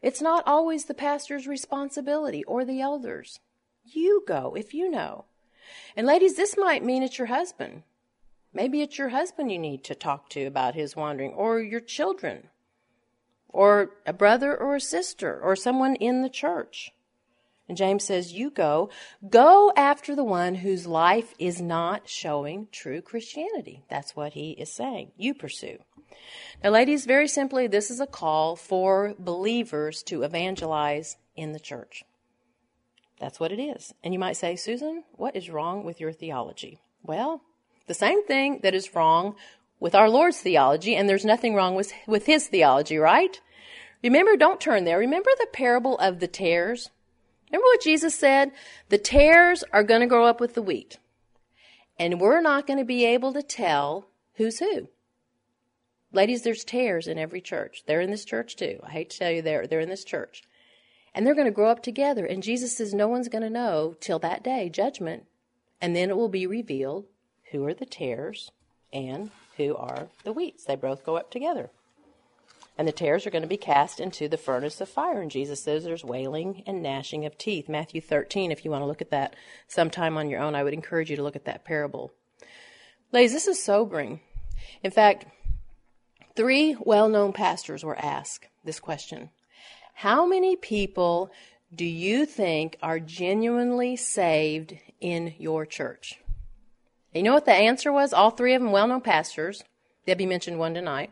It's 0.00 0.22
not 0.22 0.44
always 0.46 0.84
the 0.84 0.94
pastor's 0.94 1.48
responsibility 1.48 2.44
or 2.44 2.64
the 2.64 2.80
elders. 2.80 3.40
You 3.84 4.22
go 4.26 4.54
if 4.56 4.72
you 4.72 4.88
know. 4.88 5.24
And 5.96 6.06
ladies, 6.06 6.36
this 6.36 6.56
might 6.56 6.84
mean 6.84 7.02
it's 7.02 7.18
your 7.18 7.26
husband. 7.26 7.82
Maybe 8.52 8.80
it's 8.80 8.98
your 8.98 9.08
husband 9.08 9.50
you 9.50 9.58
need 9.58 9.82
to 9.84 9.94
talk 9.94 10.30
to 10.30 10.44
about 10.44 10.74
his 10.74 10.96
wandering, 10.96 11.32
or 11.32 11.60
your 11.60 11.80
children, 11.80 12.48
or 13.48 13.90
a 14.06 14.12
brother 14.12 14.56
or 14.56 14.76
a 14.76 14.80
sister, 14.80 15.38
or 15.40 15.54
someone 15.56 15.96
in 15.96 16.22
the 16.22 16.30
church. 16.30 16.92
And 17.68 17.76
James 17.76 18.04
says, 18.04 18.32
You 18.32 18.50
go. 18.50 18.90
Go 19.28 19.72
after 19.76 20.16
the 20.16 20.24
one 20.24 20.56
whose 20.56 20.86
life 20.86 21.34
is 21.38 21.60
not 21.60 22.08
showing 22.08 22.68
true 22.72 23.02
Christianity. 23.02 23.84
That's 23.90 24.16
what 24.16 24.32
he 24.32 24.52
is 24.52 24.72
saying. 24.72 25.12
You 25.16 25.34
pursue. 25.34 25.78
Now, 26.64 26.70
ladies, 26.70 27.04
very 27.04 27.28
simply, 27.28 27.66
this 27.66 27.90
is 27.90 28.00
a 28.00 28.06
call 28.06 28.56
for 28.56 29.14
believers 29.18 30.02
to 30.04 30.22
evangelize 30.22 31.16
in 31.36 31.52
the 31.52 31.60
church. 31.60 32.04
That's 33.20 33.38
what 33.38 33.52
it 33.52 33.60
is. 33.60 33.92
And 34.02 34.14
you 34.14 34.20
might 34.20 34.36
say, 34.36 34.56
Susan, 34.56 35.04
what 35.12 35.36
is 35.36 35.50
wrong 35.50 35.84
with 35.84 36.00
your 36.00 36.12
theology? 36.12 36.80
Well, 37.02 37.42
the 37.86 37.94
same 37.94 38.24
thing 38.24 38.60
that 38.62 38.74
is 38.74 38.94
wrong 38.94 39.34
with 39.80 39.94
our 39.94 40.08
Lord's 40.08 40.40
theology, 40.40 40.94
and 40.94 41.08
there's 41.08 41.24
nothing 41.24 41.54
wrong 41.54 41.74
with, 41.74 41.92
with 42.06 42.26
his 42.26 42.48
theology, 42.48 42.96
right? 42.96 43.40
Remember, 44.02 44.36
don't 44.36 44.60
turn 44.60 44.84
there. 44.84 44.98
Remember 44.98 45.30
the 45.38 45.48
parable 45.52 45.98
of 45.98 46.20
the 46.20 46.28
tares? 46.28 46.90
Remember 47.50 47.66
what 47.66 47.82
Jesus 47.82 48.14
said? 48.14 48.52
The 48.88 48.98
tares 48.98 49.64
are 49.72 49.82
going 49.82 50.00
to 50.00 50.06
grow 50.06 50.26
up 50.26 50.40
with 50.40 50.54
the 50.54 50.62
wheat. 50.62 50.98
And 51.98 52.20
we're 52.20 52.40
not 52.40 52.66
going 52.66 52.78
to 52.78 52.84
be 52.84 53.04
able 53.04 53.32
to 53.32 53.42
tell 53.42 54.08
who's 54.34 54.58
who. 54.58 54.88
Ladies, 56.12 56.42
there's 56.42 56.64
tares 56.64 57.06
in 57.06 57.18
every 57.18 57.40
church. 57.40 57.84
They're 57.86 58.00
in 58.00 58.10
this 58.10 58.24
church 58.24 58.56
too. 58.56 58.80
I 58.82 58.90
hate 58.90 59.10
to 59.10 59.18
tell 59.18 59.30
you 59.30 59.42
they're, 59.42 59.66
they're 59.66 59.80
in 59.80 59.88
this 59.88 60.04
church. 60.04 60.42
And 61.14 61.26
they're 61.26 61.34
going 61.34 61.46
to 61.46 61.52
grow 61.52 61.70
up 61.70 61.82
together. 61.82 62.24
And 62.24 62.42
Jesus 62.42 62.76
says 62.76 62.94
no 62.94 63.08
one's 63.08 63.28
going 63.28 63.42
to 63.42 63.50
know 63.50 63.94
till 64.00 64.18
that 64.20 64.44
day, 64.44 64.68
judgment. 64.68 65.24
And 65.80 65.96
then 65.96 66.10
it 66.10 66.16
will 66.16 66.28
be 66.28 66.46
revealed 66.46 67.06
who 67.50 67.64
are 67.66 67.74
the 67.74 67.86
tares 67.86 68.50
and 68.92 69.30
who 69.56 69.74
are 69.76 70.08
the 70.24 70.32
wheats. 70.32 70.64
They 70.64 70.76
both 70.76 71.04
go 71.04 71.16
up 71.16 71.30
together 71.30 71.70
and 72.78 72.86
the 72.86 72.92
tares 72.92 73.26
are 73.26 73.30
going 73.30 73.42
to 73.42 73.48
be 73.48 73.56
cast 73.56 73.98
into 73.98 74.28
the 74.28 74.36
furnace 74.36 74.80
of 74.80 74.88
fire. 74.88 75.20
And 75.20 75.32
Jesus 75.32 75.60
says 75.60 75.82
there's 75.82 76.04
wailing 76.04 76.62
and 76.64 76.80
gnashing 76.80 77.26
of 77.26 77.36
teeth. 77.36 77.68
Matthew 77.68 78.00
13, 78.00 78.52
if 78.52 78.64
you 78.64 78.70
want 78.70 78.82
to 78.82 78.86
look 78.86 79.02
at 79.02 79.10
that 79.10 79.34
sometime 79.66 80.16
on 80.16 80.30
your 80.30 80.40
own, 80.40 80.54
I 80.54 80.62
would 80.62 80.72
encourage 80.72 81.10
you 81.10 81.16
to 81.16 81.22
look 81.24 81.34
at 81.34 81.44
that 81.46 81.64
parable. 81.64 82.12
Ladies, 83.12 83.32
this 83.32 83.48
is 83.48 83.62
sobering. 83.62 84.20
In 84.84 84.92
fact, 84.92 85.26
three 86.36 86.76
well 86.78 87.08
known 87.08 87.32
pastors 87.32 87.82
were 87.82 87.98
asked 87.98 88.46
this 88.64 88.78
question 88.78 89.30
How 89.94 90.24
many 90.24 90.54
people 90.54 91.32
do 91.74 91.84
you 91.84 92.26
think 92.26 92.76
are 92.80 93.00
genuinely 93.00 93.96
saved 93.96 94.74
in 95.00 95.34
your 95.36 95.66
church? 95.66 96.20
you 97.12 97.24
know 97.24 97.34
what 97.34 97.46
the 97.46 97.52
answer 97.52 97.90
was? 97.90 98.12
All 98.12 98.30
three 98.30 98.54
of 98.54 98.62
them 98.62 98.70
well 98.70 98.86
known 98.86 99.00
pastors. 99.00 99.64
Debbie 100.06 100.26
mentioned 100.26 100.60
one 100.60 100.74
tonight. 100.74 101.10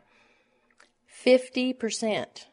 50%. 1.27 2.47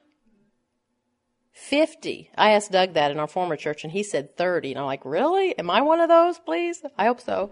50. 1.52 2.32
I 2.36 2.52
asked 2.52 2.72
Doug 2.72 2.94
that 2.94 3.12
in 3.12 3.20
our 3.20 3.28
former 3.28 3.56
church 3.56 3.84
and 3.84 3.94
he 3.94 4.02
said 4.04 4.36
30. 4.36 4.72
And 4.72 4.80
I'm 4.80 4.86
like, 4.86 5.06
really? 5.06 5.58
Am 5.58 5.70
I 5.70 5.82
one 5.82 6.00
of 6.00 6.10
those, 6.10 6.40
please? 6.40 6.82
I 6.98 7.06
hope 7.06 7.22
so. 7.22 7.52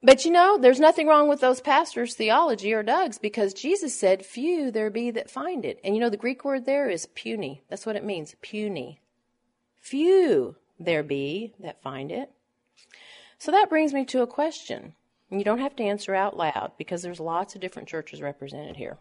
But 0.00 0.24
you 0.24 0.30
know, 0.30 0.58
there's 0.58 0.78
nothing 0.78 1.08
wrong 1.08 1.28
with 1.28 1.40
those 1.40 1.60
pastors' 1.60 2.14
theology 2.14 2.72
or 2.72 2.84
Doug's 2.84 3.18
because 3.18 3.52
Jesus 3.52 3.98
said, 3.98 4.24
few 4.24 4.70
there 4.70 4.90
be 4.90 5.10
that 5.10 5.30
find 5.30 5.64
it. 5.64 5.80
And 5.82 5.94
you 5.94 6.00
know, 6.00 6.10
the 6.10 6.16
Greek 6.16 6.44
word 6.44 6.66
there 6.66 6.88
is 6.88 7.06
puny. 7.06 7.62
That's 7.68 7.84
what 7.84 7.96
it 7.96 8.04
means, 8.04 8.36
puny. 8.40 9.00
Few 9.80 10.54
there 10.78 11.02
be 11.02 11.54
that 11.58 11.82
find 11.82 12.12
it. 12.12 12.30
So 13.38 13.50
that 13.50 13.68
brings 13.68 13.92
me 13.92 14.04
to 14.06 14.22
a 14.22 14.26
question. 14.26 14.94
You 15.30 15.44
don't 15.44 15.58
have 15.58 15.76
to 15.76 15.82
answer 15.82 16.14
out 16.14 16.36
loud 16.36 16.72
because 16.78 17.02
there's 17.02 17.20
lots 17.20 17.54
of 17.54 17.60
different 17.60 17.88
churches 17.88 18.22
represented 18.22 18.76
here. 18.76 18.98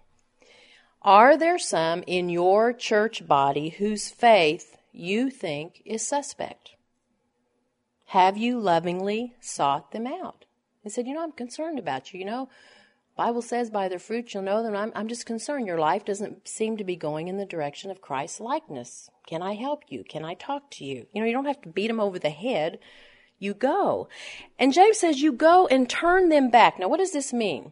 Are 1.02 1.38
there 1.38 1.58
some 1.58 2.04
in 2.06 2.30
your 2.30 2.74
church 2.74 3.26
body 3.28 3.70
whose 3.70 4.10
faith 4.10 4.78
you 4.92 5.30
think 5.30 5.82
is 5.86 6.06
suspect? 6.06 6.72
Have 8.08 8.38
you 8.38 8.60
lovingly 8.60 9.36
sought 9.40 9.92
them 9.92 10.08
out 10.08 10.46
and 10.84 10.92
said, 10.92 11.08
you 11.08 11.14
know, 11.14 11.24
I'm 11.24 11.34
concerned 11.34 11.80
about 11.80 12.14
you. 12.14 12.20
You 12.20 12.26
know, 12.26 12.50
Bible 13.18 13.42
says 13.42 13.70
by 13.70 13.88
their 13.88 14.00
fruits 14.00 14.34
you'll 14.34 14.44
know 14.44 14.64
them. 14.64 14.76
I'm, 14.76 14.92
I'm 14.96 15.08
just 15.08 15.26
concerned. 15.26 15.66
Your 15.66 15.80
life 15.80 16.06
doesn't 16.06 16.48
seem 16.48 16.78
to 16.78 16.84
be 16.84 16.96
going 16.96 17.28
in 17.28 17.38
the 17.38 17.46
direction 17.46 17.92
of 17.92 18.02
Christ's 18.02 18.40
likeness. 18.40 19.10
Can 19.28 19.42
I 19.42 19.56
help 19.56 19.84
you? 19.90 20.04
Can 20.04 20.24
I 20.24 20.34
talk 20.34 20.72
to 20.72 20.86
you? 20.86 21.08
You 21.12 21.22
know, 21.22 21.28
you 21.28 21.34
don't 21.34 21.46
have 21.46 21.62
to 21.62 21.70
beat 21.70 21.88
them 21.88 22.00
over 22.00 22.20
the 22.20 22.30
head 22.30 22.80
you 23.40 23.54
go. 23.54 24.08
And 24.58 24.74
James 24.74 25.00
says 25.00 25.22
you 25.22 25.32
go 25.32 25.68
and 25.68 25.90
turn 25.90 26.30
them 26.30 26.50
back. 26.50 26.80
Now, 26.80 26.88
what 26.88 26.98
does 26.98 27.12
this 27.12 27.34
mean? 27.34 27.72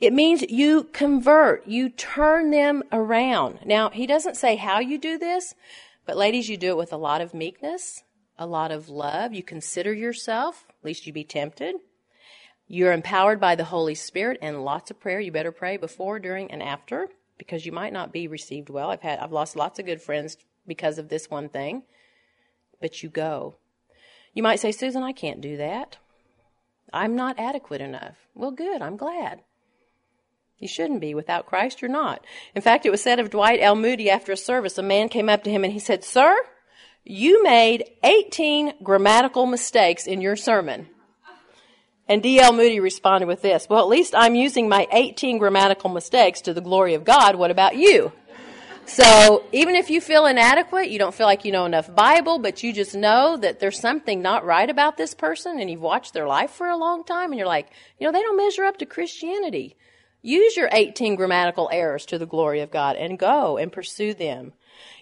It 0.00 0.12
means 0.12 0.42
you 0.42 0.84
convert, 0.84 1.66
you 1.66 1.88
turn 1.88 2.50
them 2.50 2.82
around. 2.90 3.60
Now, 3.64 3.90
he 3.90 4.06
doesn't 4.06 4.36
say 4.36 4.56
how 4.56 4.80
you 4.80 4.98
do 4.98 5.18
this, 5.18 5.54
but 6.04 6.16
ladies, 6.16 6.48
you 6.48 6.56
do 6.56 6.70
it 6.70 6.76
with 6.76 6.92
a 6.92 6.96
lot 6.96 7.20
of 7.20 7.32
meekness, 7.32 8.02
a 8.38 8.46
lot 8.46 8.72
of 8.72 8.88
love. 8.88 9.32
You 9.32 9.42
consider 9.42 9.92
yourself, 9.92 10.66
least 10.82 11.06
you 11.06 11.12
be 11.12 11.24
tempted. 11.24 11.76
You're 12.66 12.92
empowered 12.92 13.40
by 13.40 13.54
the 13.54 13.64
Holy 13.64 13.94
Spirit 13.94 14.38
and 14.42 14.64
lots 14.64 14.90
of 14.90 15.00
prayer. 15.00 15.20
You 15.20 15.32
better 15.32 15.52
pray 15.52 15.76
before, 15.76 16.18
during, 16.18 16.50
and 16.50 16.62
after 16.62 17.08
because 17.38 17.64
you 17.64 17.72
might 17.72 17.92
not 17.92 18.12
be 18.12 18.28
received 18.28 18.68
well. 18.68 18.90
I've 18.90 19.00
had, 19.00 19.20
I've 19.20 19.32
lost 19.32 19.56
lots 19.56 19.78
of 19.78 19.86
good 19.86 20.02
friends 20.02 20.36
because 20.66 20.98
of 20.98 21.08
this 21.08 21.30
one 21.30 21.48
thing. 21.48 21.84
But 22.80 23.02
you 23.02 23.08
go 23.08 23.56
you 24.38 24.42
might 24.44 24.60
say, 24.60 24.70
Susan, 24.70 25.02
I 25.02 25.10
can't 25.10 25.40
do 25.40 25.56
that. 25.56 25.96
I'm 26.92 27.16
not 27.16 27.40
adequate 27.40 27.80
enough. 27.80 28.14
Well, 28.36 28.52
good. 28.52 28.80
I'm 28.82 28.96
glad. 28.96 29.40
You 30.60 30.68
shouldn't 30.68 31.00
be. 31.00 31.12
Without 31.12 31.46
Christ, 31.46 31.82
you're 31.82 31.90
not. 31.90 32.24
In 32.54 32.62
fact, 32.62 32.86
it 32.86 32.90
was 32.90 33.02
said 33.02 33.18
of 33.18 33.30
Dwight 33.30 33.58
L. 33.60 33.74
Moody 33.74 34.08
after 34.08 34.30
a 34.30 34.36
service, 34.36 34.78
a 34.78 34.82
man 34.84 35.08
came 35.08 35.28
up 35.28 35.42
to 35.42 35.50
him 35.50 35.64
and 35.64 35.72
he 35.72 35.80
said, 35.80 36.04
Sir, 36.04 36.36
you 37.02 37.42
made 37.42 37.90
18 38.04 38.74
grammatical 38.80 39.44
mistakes 39.44 40.06
in 40.06 40.20
your 40.20 40.36
sermon. 40.36 40.86
And 42.06 42.22
D.L. 42.22 42.52
Moody 42.52 42.78
responded 42.78 43.26
with 43.26 43.42
this, 43.42 43.66
Well, 43.68 43.80
at 43.80 43.88
least 43.88 44.14
I'm 44.16 44.36
using 44.36 44.68
my 44.68 44.86
18 44.92 45.38
grammatical 45.38 45.90
mistakes 45.90 46.42
to 46.42 46.54
the 46.54 46.60
glory 46.60 46.94
of 46.94 47.02
God. 47.02 47.34
What 47.34 47.50
about 47.50 47.74
you? 47.74 48.12
So 48.88 49.44
even 49.52 49.74
if 49.74 49.90
you 49.90 50.00
feel 50.00 50.24
inadequate, 50.24 50.88
you 50.88 50.98
don't 50.98 51.14
feel 51.14 51.26
like 51.26 51.44
you 51.44 51.52
know 51.52 51.66
enough 51.66 51.94
Bible, 51.94 52.38
but 52.38 52.62
you 52.62 52.72
just 52.72 52.94
know 52.94 53.36
that 53.36 53.60
there's 53.60 53.78
something 53.78 54.22
not 54.22 54.46
right 54.46 54.68
about 54.68 54.96
this 54.96 55.12
person 55.12 55.60
and 55.60 55.70
you've 55.70 55.82
watched 55.82 56.14
their 56.14 56.26
life 56.26 56.50
for 56.50 56.68
a 56.68 56.76
long 56.76 57.04
time 57.04 57.30
and 57.30 57.38
you're 57.38 57.46
like, 57.46 57.68
you 58.00 58.06
know, 58.06 58.12
they 58.12 58.22
don't 58.22 58.38
measure 58.38 58.64
up 58.64 58.78
to 58.78 58.86
Christianity. 58.86 59.76
Use 60.22 60.56
your 60.56 60.70
18 60.72 61.16
grammatical 61.16 61.68
errors 61.70 62.06
to 62.06 62.18
the 62.18 62.26
glory 62.26 62.60
of 62.60 62.70
God 62.70 62.96
and 62.96 63.18
go 63.18 63.58
and 63.58 63.70
pursue 63.70 64.14
them. 64.14 64.54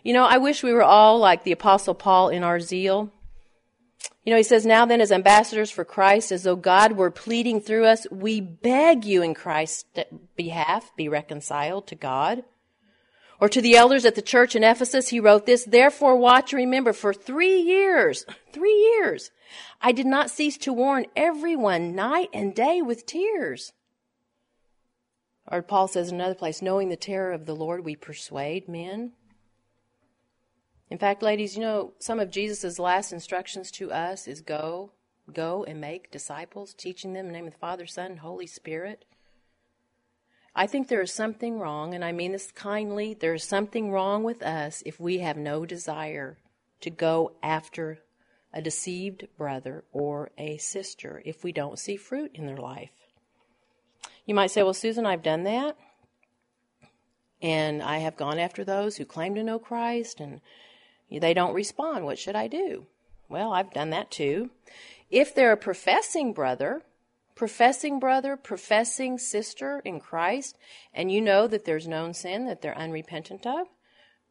You 0.03 0.13
know, 0.13 0.25
I 0.25 0.39
wish 0.39 0.65
we 0.65 0.73
were 0.73 0.83
all 0.83 1.21
like 1.21 1.45
the 1.45 1.53
apostle 1.53 1.95
Paul 1.95 2.29
in 2.29 2.43
our 2.43 2.59
zeal. 2.59 3.13
You 4.25 4.33
know, 4.33 4.37
he 4.37 4.43
says, 4.43 4.67
now 4.67 4.85
then, 4.85 5.01
as 5.01 5.13
ambassadors 5.13 5.71
for 5.71 5.85
Christ, 5.85 6.33
as 6.33 6.43
though 6.43 6.57
God 6.57 6.93
were 6.93 7.13
pleading 7.13 7.61
through 7.61 7.87
us, 7.87 8.07
we 8.11 8.41
beg 8.41 9.05
you 9.05 9.23
in 9.23 9.35
Christ's 9.35 9.85
behalf, 10.35 10.91
be 10.97 11.09
reconciled 11.09 11.87
to 11.87 11.95
God. 11.95 12.43
Or 13.41 13.49
to 13.49 13.61
the 13.61 13.77
elders 13.77 14.05
at 14.05 14.15
the 14.15 14.23
church 14.23 14.57
in 14.57 14.65
Ephesus, 14.65 15.09
he 15.09 15.21
wrote 15.21 15.45
this, 15.45 15.65
Therefore 15.65 16.17
watch 16.17 16.53
and 16.53 16.59
remember, 16.59 16.93
for 16.93 17.13
three 17.13 17.61
years, 17.61 18.25
three 18.53 18.75
years, 18.75 19.31
I 19.81 19.93
did 19.93 20.07
not 20.07 20.31
cease 20.31 20.57
to 20.59 20.73
warn 20.73 21.07
everyone 21.15 21.95
night 21.95 22.31
and 22.33 22.55
day 22.55 22.81
with 22.81 23.05
tears. 23.05 23.73
Or 25.51 25.63
Paul 25.63 25.87
says 25.87 26.09
in 26.09 26.17
another 26.17 26.35
place, 26.35 26.63
knowing 26.63 26.89
the 26.89 26.97
terror 26.97 27.33
of 27.33 27.47
the 27.47 27.55
Lord, 27.55 27.85
we 27.85 27.95
persuade 27.95 28.69
men. 28.69 29.13
In 30.91 30.99
fact, 30.99 31.23
ladies, 31.23 31.57
you 31.57 31.63
know, 31.63 31.93
some 31.99 32.19
of 32.19 32.31
Jesus' 32.31 32.79
last 32.79 33.13
instructions 33.13 33.71
to 33.73 33.93
us 33.93 34.27
is 34.27 34.41
go, 34.41 34.93
go 35.33 35.65
and 35.65 35.81
make 35.81 36.11
disciples, 36.11 36.75
teaching 36.75 37.13
them 37.13 37.27
in 37.27 37.33
the 37.33 37.33
name 37.33 37.47
of 37.47 37.53
the 37.53 37.59
Father, 37.59 37.87
Son, 37.87 38.13
and 38.13 38.21
Holy 38.21 38.47
Spirit. 38.47 39.05
I 40.59 40.67
think 40.67 40.89
there 40.89 41.03
is 41.03 41.13
something 41.13 41.59
wrong, 41.59 41.93
and 41.93 42.03
I 42.03 42.13
mean 42.13 42.33
this 42.33 42.51
kindly, 42.51 43.13
there 43.13 43.35
is 43.35 43.45
something 43.45 43.93
wrong 43.93 44.23
with 44.23 44.43
us 44.43 44.83
if 44.87 44.99
we 44.99 45.19
have 45.19 45.37
no 45.37 45.67
desire 45.67 46.39
to 46.81 46.89
go 46.89 47.33
after 47.43 47.99
a 48.55 48.63
deceived 48.63 49.29
brother 49.37 49.85
or 49.93 50.31
a 50.39 50.57
sister 50.57 51.21
if 51.27 51.45
we 51.45 51.53
don't 51.53 51.79
see 51.79 51.97
fruit 51.97 52.31
in 52.33 52.47
their 52.47 52.57
life. 52.57 52.89
You 54.25 54.35
might 54.35 54.51
say, 54.51 54.63
Well, 54.63 54.73
Susan, 54.73 55.05
I've 55.05 55.23
done 55.23 55.45
that. 55.45 55.77
And 57.43 57.83
I 57.83 57.99
have 57.99 58.17
gone 58.17 58.39
after 58.39 58.65
those 58.65 58.97
who 58.97 59.05
claim 59.05 59.35
to 59.35 59.43
know 59.43 59.59
Christ 59.59 60.21
and 60.21 60.41
they 61.11 61.35
don't 61.35 61.53
respond. 61.53 62.07
What 62.07 62.19
should 62.19 62.35
I 62.35 62.47
do? 62.47 62.87
Well, 63.29 63.53
I've 63.53 63.75
done 63.75 63.91
that 63.91 64.11
too. 64.11 64.49
If 65.11 65.35
they're 65.35 65.53
a 65.53 65.57
professing 65.59 66.33
brother, 66.33 66.83
professing 67.37 68.01
brother, 68.01 68.37
professing 68.37 69.19
sister 69.19 69.81
in 69.85 70.01
Christ, 70.01 70.59
and 70.93 71.13
you 71.13 71.21
know 71.21 71.47
that 71.47 71.65
there's 71.67 71.87
known 71.87 72.15
sin 72.15 72.47
that 72.47 72.63
they're 72.63 72.77
unrepentant 72.77 73.47
of, 73.47 73.69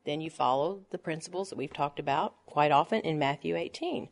then 0.05 0.21
you 0.21 0.29
follow 0.29 0.81
the 0.91 0.97
principles 0.97 1.49
that 1.49 1.57
we've 1.57 1.73
talked 1.73 1.99
about 1.99 2.33
quite 2.45 2.71
often 2.71 3.01
in 3.01 3.17
Matthew 3.17 3.55
18. 3.55 4.09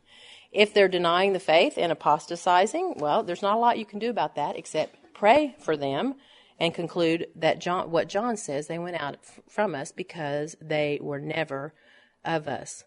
If 0.52 0.72
they're 0.72 0.88
denying 0.88 1.32
the 1.32 1.40
faith 1.40 1.74
and 1.76 1.90
apostatizing, 1.92 2.94
well, 2.98 3.22
there's 3.22 3.42
not 3.42 3.56
a 3.56 3.60
lot 3.60 3.78
you 3.78 3.84
can 3.84 3.98
do 3.98 4.10
about 4.10 4.36
that 4.36 4.56
except 4.56 4.96
pray 5.12 5.56
for 5.58 5.76
them 5.76 6.14
and 6.58 6.72
conclude 6.72 7.26
that 7.34 7.60
John, 7.60 7.90
what 7.90 8.08
John 8.08 8.36
says, 8.36 8.68
they 8.68 8.78
went 8.78 9.00
out 9.00 9.16
from 9.48 9.74
us 9.74 9.90
because 9.90 10.56
they 10.60 10.98
were 11.02 11.20
never 11.20 11.74
of 12.24 12.46
us 12.46 12.84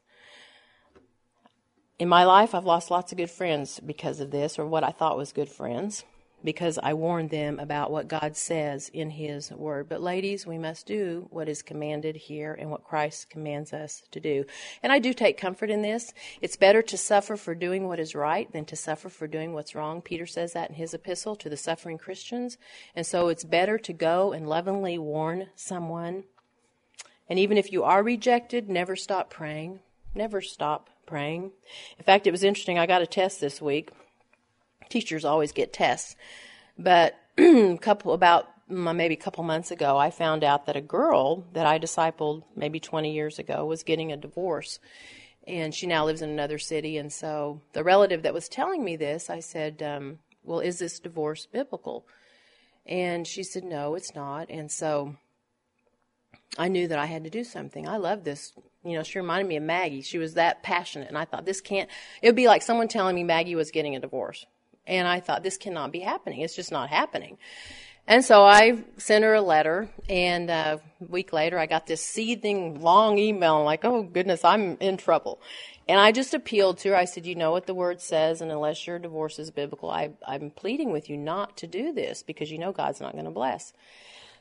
in 1.99 2.07
my 2.07 2.23
life, 2.25 2.53
I've 2.53 2.65
lost 2.65 2.91
lots 2.91 3.11
of 3.11 3.17
good 3.17 3.31
friends 3.31 3.79
because 3.79 4.19
of 4.19 4.31
this, 4.31 4.59
or 4.59 4.67
what 4.67 4.83
I 4.83 4.91
thought 4.91 5.17
was 5.17 5.31
good 5.31 5.49
friends, 5.49 6.03
because 6.43 6.77
I 6.77 6.93
warned 6.93 7.31
them 7.31 7.57
about 7.59 7.89
what 7.89 8.07
God 8.07 8.37
says 8.37 8.89
in 8.89 9.09
His 9.09 9.51
Word. 9.51 9.89
But, 9.89 10.03
ladies, 10.03 10.45
we 10.45 10.59
must 10.59 10.85
do 10.85 11.27
what 11.31 11.49
is 11.49 11.63
commanded 11.63 12.15
here 12.15 12.53
and 12.53 12.69
what 12.69 12.83
Christ 12.83 13.31
commands 13.31 13.73
us 13.73 14.03
to 14.11 14.19
do. 14.19 14.45
And 14.83 14.91
I 14.91 14.99
do 14.99 15.11
take 15.11 15.39
comfort 15.39 15.71
in 15.71 15.81
this. 15.81 16.13
It's 16.39 16.55
better 16.55 16.83
to 16.83 16.97
suffer 16.97 17.35
for 17.35 17.55
doing 17.55 17.87
what 17.87 17.99
is 17.99 18.13
right 18.13 18.51
than 18.51 18.65
to 18.65 18.75
suffer 18.75 19.09
for 19.09 19.25
doing 19.25 19.53
what's 19.53 19.73
wrong. 19.73 20.03
Peter 20.03 20.27
says 20.27 20.53
that 20.53 20.69
in 20.69 20.75
his 20.75 20.93
epistle 20.93 21.35
to 21.37 21.49
the 21.49 21.57
suffering 21.57 21.97
Christians. 21.97 22.59
And 22.95 23.07
so 23.07 23.29
it's 23.29 23.43
better 23.43 23.79
to 23.79 23.93
go 23.93 24.33
and 24.33 24.47
lovingly 24.47 24.99
warn 24.99 25.47
someone. 25.55 26.25
And 27.27 27.39
even 27.39 27.57
if 27.57 27.71
you 27.71 27.83
are 27.83 28.03
rejected, 28.03 28.69
never 28.69 28.95
stop 28.95 29.31
praying. 29.31 29.79
Never 30.13 30.41
stop 30.41 30.91
praying. 31.07 31.51
In 31.97 32.03
fact, 32.03 32.27
it 32.27 32.31
was 32.31 32.43
interesting. 32.43 32.77
I 32.77 32.85
got 32.85 33.01
a 33.01 33.07
test 33.07 33.41
this 33.41 33.61
week. 33.61 33.89
Teachers 34.89 35.25
always 35.25 35.51
get 35.51 35.73
tests, 35.73 36.15
but 36.77 37.15
a 37.37 37.77
couple 37.81 38.13
about 38.13 38.47
maybe 38.69 39.13
a 39.13 39.17
couple 39.17 39.43
months 39.43 39.71
ago, 39.71 39.97
I 39.97 40.11
found 40.11 40.43
out 40.43 40.65
that 40.65 40.75
a 40.75 40.81
girl 40.81 41.45
that 41.53 41.65
I 41.65 41.79
discipled 41.79 42.43
maybe 42.55 42.79
20 42.79 43.13
years 43.13 43.39
ago 43.39 43.65
was 43.65 43.83
getting 43.83 44.11
a 44.11 44.17
divorce, 44.17 44.79
and 45.45 45.73
she 45.73 45.87
now 45.87 46.05
lives 46.05 46.21
in 46.21 46.29
another 46.29 46.59
city. 46.59 46.97
And 46.97 47.11
so 47.11 47.61
the 47.73 47.83
relative 47.83 48.23
that 48.23 48.33
was 48.33 48.49
telling 48.49 48.83
me 48.83 48.95
this, 48.95 49.29
I 49.29 49.39
said, 49.39 49.81
um, 49.81 50.19
"Well, 50.43 50.59
is 50.59 50.79
this 50.79 50.99
divorce 50.99 51.45
biblical?" 51.45 52.05
And 52.85 53.25
she 53.25 53.43
said, 53.43 53.63
"No, 53.63 53.95
it's 53.95 54.13
not." 54.13 54.49
And 54.49 54.71
so 54.71 55.15
I 56.57 56.67
knew 56.67 56.87
that 56.87 56.99
I 56.99 57.05
had 57.05 57.23
to 57.23 57.29
do 57.29 57.43
something. 57.43 57.87
I 57.87 57.97
love 57.97 58.23
this. 58.23 58.53
You 58.83 58.97
know, 58.97 59.03
she 59.03 59.19
reminded 59.19 59.47
me 59.47 59.57
of 59.57 59.63
Maggie. 59.63 60.01
She 60.01 60.17
was 60.17 60.35
that 60.35 60.63
passionate. 60.63 61.07
And 61.07 61.17
I 61.17 61.25
thought, 61.25 61.45
this 61.45 61.61
can't, 61.61 61.89
it 62.21 62.27
would 62.27 62.35
be 62.35 62.47
like 62.47 62.61
someone 62.61 62.87
telling 62.87 63.15
me 63.15 63.23
Maggie 63.23 63.55
was 63.55 63.71
getting 63.71 63.95
a 63.95 63.99
divorce. 63.99 64.45
And 64.85 65.07
I 65.07 65.19
thought, 65.19 65.43
this 65.43 65.57
cannot 65.57 65.91
be 65.91 65.99
happening. 65.99 66.41
It's 66.41 66.55
just 66.55 66.71
not 66.71 66.89
happening. 66.89 67.37
And 68.09 68.23
so 68.23 68.45
I 68.45 68.85
sent 68.97 69.25
her 69.25 69.33
a 69.33 69.41
letter, 69.41 69.89
and 70.07 70.49
uh, 70.49 70.77
a 71.01 71.05
week 71.05 71.33
later, 71.33 71.59
I 71.59 71.65
got 71.65 71.87
this 71.87 72.01
seething 72.01 72.79
long 72.79 73.17
email. 73.17 73.57
I'm 73.57 73.65
like, 73.65 73.83
oh 73.83 74.01
goodness, 74.03 74.45
I'm 74.45 74.77
in 74.79 74.95
trouble. 74.95 75.41
And 75.89 75.99
I 75.99 76.13
just 76.13 76.33
appealed 76.33 76.77
to 76.79 76.89
her. 76.89 76.95
I 76.95 77.03
said, 77.03 77.25
you 77.25 77.35
know 77.35 77.51
what 77.51 77.67
the 77.67 77.73
word 77.73 77.99
says, 77.99 78.39
and 78.39 78.49
unless 78.49 78.87
your 78.87 78.97
divorce 78.97 79.39
is 79.39 79.51
biblical, 79.51 79.89
I, 79.89 80.11
I'm 80.25 80.51
pleading 80.51 80.93
with 80.93 81.09
you 81.09 81.17
not 81.17 81.57
to 81.57 81.67
do 81.67 81.91
this 81.91 82.23
because 82.23 82.49
you 82.49 82.57
know 82.57 82.71
God's 82.71 83.01
not 83.01 83.11
going 83.11 83.25
to 83.25 83.31
bless. 83.31 83.73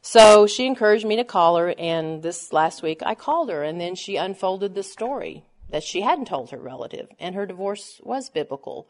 So 0.08 0.46
she 0.46 0.66
encouraged 0.66 1.04
me 1.04 1.16
to 1.16 1.24
call 1.24 1.56
her, 1.56 1.74
and 1.76 2.22
this 2.22 2.52
last 2.52 2.80
week 2.80 3.02
I 3.04 3.16
called 3.16 3.50
her, 3.50 3.64
and 3.64 3.80
then 3.80 3.96
she 3.96 4.14
unfolded 4.14 4.76
the 4.76 4.84
story 4.84 5.42
that 5.70 5.82
she 5.82 6.02
hadn't 6.02 6.28
told 6.28 6.50
her 6.50 6.58
relative, 6.58 7.08
and 7.18 7.34
her 7.34 7.44
divorce 7.44 8.00
was 8.04 8.30
biblical. 8.30 8.86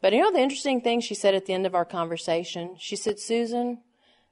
But 0.00 0.12
you 0.12 0.20
know 0.20 0.30
the 0.30 0.38
interesting 0.38 0.80
thing 0.80 1.00
she 1.00 1.16
said 1.16 1.34
at 1.34 1.46
the 1.46 1.52
end 1.52 1.66
of 1.66 1.74
our 1.74 1.84
conversation? 1.84 2.76
She 2.78 2.94
said, 2.94 3.18
Susan, 3.18 3.80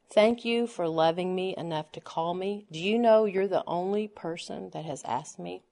thank 0.08 0.44
you 0.44 0.68
for 0.68 0.86
loving 0.86 1.34
me 1.34 1.56
enough 1.58 1.90
to 1.92 2.00
call 2.00 2.32
me. 2.34 2.64
Do 2.70 2.78
you 2.78 2.96
know 2.96 3.24
you're 3.24 3.48
the 3.48 3.64
only 3.66 4.06
person 4.06 4.70
that 4.72 4.84
has 4.84 5.02
asked 5.02 5.40
me? 5.40 5.64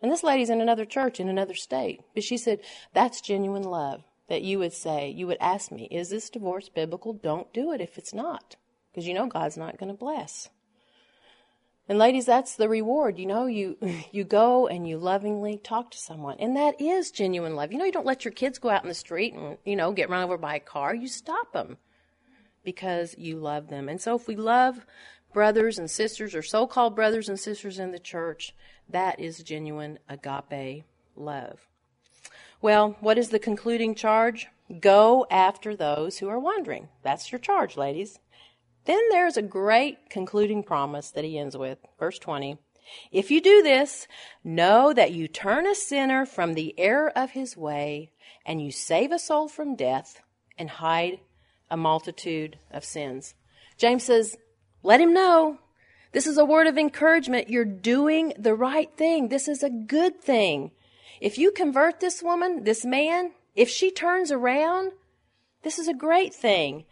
And 0.00 0.12
this 0.12 0.22
lady's 0.22 0.48
in 0.48 0.60
another 0.60 0.84
church 0.84 1.18
in 1.18 1.28
another 1.28 1.54
state. 1.54 2.02
But 2.14 2.22
she 2.22 2.36
said, 2.36 2.60
that's 2.92 3.20
genuine 3.20 3.64
love. 3.64 4.04
That 4.28 4.42
you 4.42 4.60
would 4.60 4.72
say, 4.72 5.10
you 5.10 5.26
would 5.26 5.38
ask 5.40 5.72
me, 5.72 5.88
is 5.90 6.10
this 6.10 6.30
divorce 6.30 6.68
biblical? 6.68 7.14
Don't 7.14 7.52
do 7.52 7.72
it 7.72 7.80
if 7.80 7.98
it's 7.98 8.14
not 8.14 8.54
because 8.94 9.08
you 9.08 9.14
know 9.14 9.26
God's 9.26 9.56
not 9.56 9.76
going 9.76 9.90
to 9.90 9.98
bless. 9.98 10.48
And 11.88 11.98
ladies, 11.98 12.24
that's 12.24 12.56
the 12.56 12.68
reward. 12.68 13.18
You 13.18 13.26
know, 13.26 13.46
you 13.46 13.76
you 14.12 14.24
go 14.24 14.68
and 14.68 14.88
you 14.88 14.98
lovingly 14.98 15.58
talk 15.58 15.90
to 15.90 15.98
someone, 15.98 16.36
and 16.38 16.56
that 16.56 16.80
is 16.80 17.10
genuine 17.10 17.56
love. 17.56 17.72
You 17.72 17.78
know, 17.78 17.84
you 17.84 17.92
don't 17.92 18.06
let 18.06 18.24
your 18.24 18.32
kids 18.32 18.58
go 18.58 18.70
out 18.70 18.82
in 18.82 18.88
the 18.88 18.94
street 18.94 19.34
and 19.34 19.58
you 19.64 19.76
know 19.76 19.92
get 19.92 20.08
run 20.08 20.24
over 20.24 20.38
by 20.38 20.56
a 20.56 20.60
car. 20.60 20.94
You 20.94 21.08
stop 21.08 21.52
them 21.52 21.76
because 22.62 23.14
you 23.18 23.38
love 23.38 23.68
them. 23.68 23.88
And 23.88 24.00
so, 24.00 24.14
if 24.14 24.28
we 24.28 24.36
love 24.36 24.86
brothers 25.32 25.78
and 25.78 25.90
sisters, 25.90 26.34
or 26.34 26.42
so-called 26.42 26.94
brothers 26.94 27.28
and 27.28 27.38
sisters 27.38 27.80
in 27.80 27.90
the 27.90 27.98
church, 27.98 28.54
that 28.88 29.18
is 29.18 29.42
genuine 29.42 29.98
agape 30.08 30.84
love. 31.16 31.66
Well, 32.62 32.96
what 33.00 33.18
is 33.18 33.28
the 33.28 33.38
concluding 33.38 33.94
charge? 33.94 34.46
Go 34.80 35.26
after 35.30 35.76
those 35.76 36.18
who 36.18 36.28
are 36.28 36.38
wandering. 36.38 36.88
That's 37.02 37.30
your 37.30 37.38
charge, 37.38 37.76
ladies. 37.76 38.20
Then 38.84 39.00
there's 39.10 39.36
a 39.36 39.42
great 39.42 40.10
concluding 40.10 40.62
promise 40.62 41.10
that 41.10 41.24
he 41.24 41.38
ends 41.38 41.56
with. 41.56 41.78
Verse 41.98 42.18
20. 42.18 42.58
If 43.10 43.30
you 43.30 43.40
do 43.40 43.62
this, 43.62 44.06
know 44.42 44.92
that 44.92 45.12
you 45.12 45.26
turn 45.26 45.66
a 45.66 45.74
sinner 45.74 46.26
from 46.26 46.52
the 46.52 46.74
error 46.78 47.10
of 47.16 47.30
his 47.30 47.56
way, 47.56 48.10
and 48.44 48.60
you 48.60 48.70
save 48.70 49.10
a 49.10 49.18
soul 49.18 49.48
from 49.48 49.74
death 49.74 50.20
and 50.58 50.68
hide 50.68 51.20
a 51.70 51.76
multitude 51.76 52.58
of 52.70 52.84
sins. 52.84 53.34
James 53.78 54.04
says, 54.04 54.36
let 54.82 55.00
him 55.00 55.14
know. 55.14 55.58
This 56.12 56.26
is 56.26 56.36
a 56.36 56.44
word 56.44 56.66
of 56.66 56.78
encouragement. 56.78 57.48
You're 57.48 57.64
doing 57.64 58.34
the 58.38 58.54
right 58.54 58.94
thing. 58.96 59.28
This 59.28 59.48
is 59.48 59.62
a 59.62 59.70
good 59.70 60.20
thing. 60.20 60.70
If 61.20 61.38
you 61.38 61.50
convert 61.50 62.00
this 62.00 62.22
woman, 62.22 62.64
this 62.64 62.84
man, 62.84 63.32
if 63.56 63.68
she 63.68 63.90
turns 63.90 64.30
around, 64.30 64.92
this 65.64 65.78
is 65.78 65.88
a 65.88 65.94
great 65.94 66.34
thing. 66.34 66.84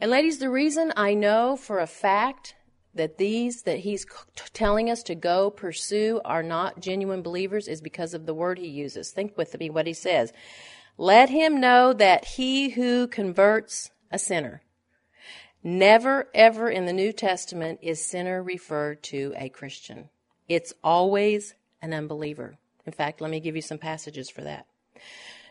And 0.00 0.10
ladies, 0.10 0.38
the 0.38 0.48
reason 0.48 0.92
I 0.96 1.14
know 1.14 1.56
for 1.56 1.78
a 1.78 1.86
fact 1.86 2.54
that 2.94 3.18
these 3.18 3.62
that 3.62 3.80
he's 3.80 4.06
telling 4.52 4.90
us 4.90 5.02
to 5.04 5.14
go 5.14 5.50
pursue 5.50 6.20
are 6.24 6.42
not 6.42 6.80
genuine 6.80 7.22
believers 7.22 7.68
is 7.68 7.80
because 7.80 8.14
of 8.14 8.26
the 8.26 8.34
word 8.34 8.58
he 8.58 8.68
uses. 8.68 9.10
Think 9.10 9.36
with 9.36 9.58
me 9.58 9.70
what 9.70 9.86
he 9.86 9.92
says. 9.92 10.32
Let 10.96 11.28
him 11.28 11.60
know 11.60 11.92
that 11.92 12.24
he 12.24 12.70
who 12.70 13.06
converts 13.06 13.90
a 14.10 14.18
sinner. 14.18 14.62
Never 15.62 16.28
ever 16.34 16.70
in 16.70 16.86
the 16.86 16.92
New 16.92 17.12
Testament 17.12 17.80
is 17.82 18.04
sinner 18.04 18.42
referred 18.42 19.02
to 19.04 19.34
a 19.36 19.48
Christian. 19.48 20.08
It's 20.48 20.72
always 20.82 21.54
an 21.82 21.92
unbeliever. 21.92 22.56
In 22.86 22.92
fact, 22.92 23.20
let 23.20 23.30
me 23.30 23.40
give 23.40 23.56
you 23.56 23.62
some 23.62 23.78
passages 23.78 24.30
for 24.30 24.42
that. 24.42 24.66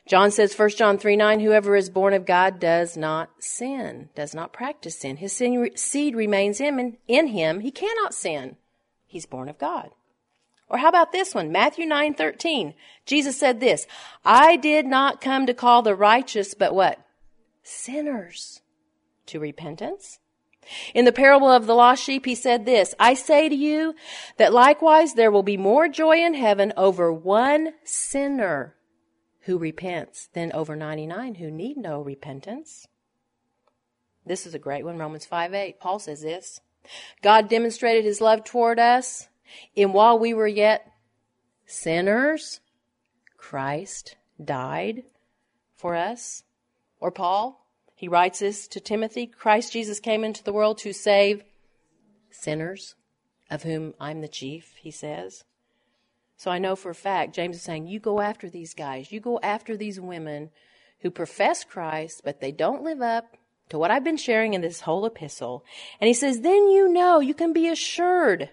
John 0.07 0.31
says, 0.31 0.57
1 0.57 0.69
John 0.71 0.97
3 0.97 1.15
9, 1.15 1.39
whoever 1.39 1.75
is 1.75 1.89
born 1.89 2.13
of 2.13 2.25
God 2.25 2.59
does 2.59 2.97
not 2.97 3.29
sin, 3.39 4.09
does 4.15 4.33
not 4.33 4.53
practice 4.53 4.99
sin. 4.99 5.17
His 5.17 5.33
sin, 5.33 5.69
seed 5.75 6.15
remains 6.15 6.59
in, 6.59 6.97
in 7.07 7.27
him. 7.27 7.59
He 7.59 7.71
cannot 7.71 8.13
sin. 8.13 8.57
He's 9.05 9.25
born 9.25 9.49
of 9.49 9.57
God. 9.57 9.91
Or 10.67 10.77
how 10.77 10.89
about 10.89 11.11
this 11.11 11.33
one? 11.33 11.51
Matthew 11.51 11.85
9 11.85 12.13
13. 12.13 12.73
Jesus 13.05 13.37
said 13.39 13.59
this, 13.59 13.87
I 14.23 14.55
did 14.55 14.85
not 14.85 15.21
come 15.21 15.45
to 15.45 15.53
call 15.53 15.81
the 15.81 15.95
righteous, 15.95 16.53
but 16.53 16.75
what? 16.75 16.99
Sinners 17.63 18.61
to 19.27 19.39
repentance. 19.39 20.19
In 20.93 21.05
the 21.05 21.11
parable 21.11 21.49
of 21.49 21.65
the 21.65 21.73
lost 21.73 22.03
sheep, 22.03 22.25
he 22.25 22.35
said 22.35 22.65
this, 22.65 22.93
I 22.99 23.15
say 23.15 23.49
to 23.49 23.55
you 23.55 23.95
that 24.37 24.53
likewise 24.53 25.13
there 25.13 25.31
will 25.31 25.43
be 25.43 25.57
more 25.57 25.87
joy 25.87 26.17
in 26.17 26.35
heaven 26.35 26.73
over 26.77 27.11
one 27.11 27.73
sinner 27.83 28.75
who 29.49 29.57
repents 29.57 30.29
than 30.33 30.51
over 30.51 30.75
99 30.75 31.33
who 31.33 31.49
need 31.49 31.75
no 31.75 31.99
repentance. 32.03 32.87
This 34.23 34.45
is 34.45 34.53
a 34.53 34.59
great 34.59 34.85
one, 34.85 34.99
Romans 34.99 35.25
5 35.25 35.55
8. 35.55 35.79
Paul 35.79 35.97
says 35.97 36.21
this 36.21 36.61
God 37.23 37.49
demonstrated 37.49 38.05
his 38.05 38.21
love 38.21 38.43
toward 38.43 38.77
us 38.77 39.27
in 39.75 39.91
while 39.91 40.19
we 40.19 40.35
were 40.35 40.47
yet 40.47 40.85
sinners, 41.65 42.59
Christ 43.37 44.17
died 44.43 45.01
for 45.75 45.95
us. 45.95 46.43
Or 46.99 47.09
Paul, 47.09 47.65
He 47.95 48.07
writes 48.07 48.41
this 48.41 48.67
to 48.67 48.79
Timothy 48.79 49.25
Christ 49.25 49.73
Jesus 49.73 49.99
came 49.99 50.23
into 50.23 50.43
the 50.43 50.53
world 50.53 50.77
to 50.79 50.93
save 50.93 51.43
sinners, 52.29 52.93
of 53.49 53.63
whom 53.63 53.95
I'm 53.99 54.21
the 54.21 54.27
chief, 54.27 54.75
he 54.79 54.91
says. 54.91 55.43
So 56.39 56.49
I 56.49 56.57
know 56.57 56.77
for 56.77 56.89
a 56.89 56.95
fact, 56.95 57.35
James 57.35 57.57
is 57.57 57.63
saying, 57.63 57.87
you 57.87 57.99
go 57.99 58.21
after 58.21 58.49
these 58.49 58.73
guys. 58.73 59.11
You 59.11 59.19
go 59.19 59.41
after 59.43 59.75
these 59.75 59.99
women 59.99 60.51
who 61.01 61.11
profess 61.11 61.65
Christ, 61.65 62.21
but 62.23 62.39
they 62.39 62.53
don't 62.53 62.81
live 62.81 63.01
up 63.01 63.35
to 63.67 63.77
what 63.77 63.91
I've 63.91 64.05
been 64.05 64.15
sharing 64.15 64.53
in 64.53 64.61
this 64.61 64.79
whole 64.79 65.05
epistle. 65.05 65.65
And 65.99 66.07
he 66.07 66.13
says, 66.13 66.39
then 66.39 66.69
you 66.69 66.87
know, 66.87 67.19
you 67.19 67.33
can 67.33 67.51
be 67.51 67.67
assured 67.67 68.51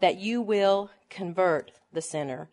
that 0.00 0.16
you 0.16 0.40
will 0.40 0.88
convert 1.10 1.70
the 1.92 2.00
sinner. 2.00 2.48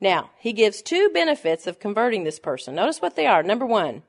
Now, 0.00 0.30
he 0.38 0.52
gives 0.52 0.82
two 0.82 1.10
benefits 1.12 1.66
of 1.66 1.80
converting 1.80 2.22
this 2.22 2.38
person. 2.38 2.76
Notice 2.76 3.02
what 3.02 3.16
they 3.16 3.26
are. 3.26 3.42
Number 3.42 3.66
one, 3.66 4.04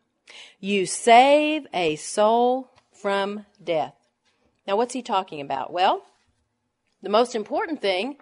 you 0.60 0.86
save 0.86 1.66
a 1.74 1.96
soul 1.96 2.70
from 2.92 3.48
death. 3.64 3.96
Now, 4.68 4.76
what's 4.78 4.94
he 4.94 5.02
talking 5.02 5.42
about? 5.42 5.74
Well, 5.74 6.04
the 7.02 7.10
most 7.10 7.34
important 7.34 7.82
thing 7.82 8.18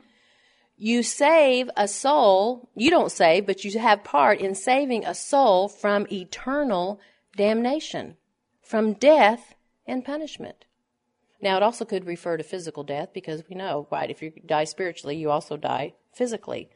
you 0.82 1.04
save 1.04 1.70
a 1.78 1.88
soul, 1.88 2.68
you 2.74 2.90
don't 2.90 3.12
save, 3.12 3.46
but 3.46 3.64
you 3.64 3.78
have 3.78 4.04
part 4.04 4.40
in 4.40 4.56
saving 4.56 5.06
a 5.06 5.14
soul 5.14 5.68
from 5.68 6.08
eternal 6.12 7.00
damnation, 7.36 8.18
from 8.64 8.94
death 8.94 9.54
and 9.86 10.04
punishment. 10.04 10.66
Now, 11.40 11.56
it 11.58 11.62
also 11.62 11.86
could 11.86 12.08
refer 12.08 12.36
to 12.36 12.44
physical 12.44 12.84
death 12.84 13.10
because 13.14 13.44
we 13.48 13.56
know, 13.56 13.88
right, 13.92 14.10
if 14.10 14.24
you 14.24 14.32
die 14.44 14.64
spiritually, 14.64 15.18
you 15.18 15.30
also 15.30 15.56
die 15.56 15.94
physically. 16.14 16.72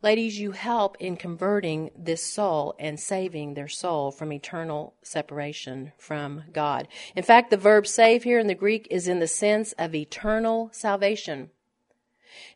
Ladies, 0.00 0.38
you 0.38 0.52
help 0.52 0.96
in 1.00 1.16
converting 1.16 1.90
this 1.98 2.22
soul 2.22 2.76
and 2.78 3.00
saving 3.00 3.54
their 3.54 3.66
soul 3.66 4.12
from 4.12 4.32
eternal 4.32 4.94
separation 5.02 5.90
from 5.98 6.44
God. 6.52 6.86
In 7.16 7.24
fact, 7.24 7.50
the 7.50 7.56
verb 7.56 7.88
save 7.88 8.22
here 8.22 8.38
in 8.38 8.46
the 8.46 8.54
Greek 8.54 8.86
is 8.88 9.08
in 9.08 9.18
the 9.18 9.26
sense 9.26 9.72
of 9.72 9.96
eternal 9.96 10.68
salvation. 10.72 11.50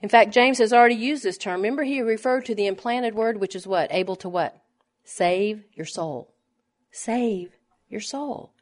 In 0.02 0.08
fact, 0.08 0.32
James 0.32 0.58
has 0.58 0.72
already 0.72 0.94
used 0.94 1.22
this 1.22 1.38
term. 1.38 1.60
Remember, 1.60 1.84
he 1.84 2.00
referred 2.00 2.44
to 2.46 2.54
the 2.54 2.66
implanted 2.66 3.14
word, 3.14 3.40
which 3.40 3.56
is 3.56 3.66
what? 3.66 3.92
Able 3.92 4.16
to 4.16 4.28
what? 4.28 4.60
Save 5.04 5.64
your 5.74 5.86
soul. 5.86 6.34
Save 6.90 7.52
your 7.88 8.00
soul. 8.00 8.52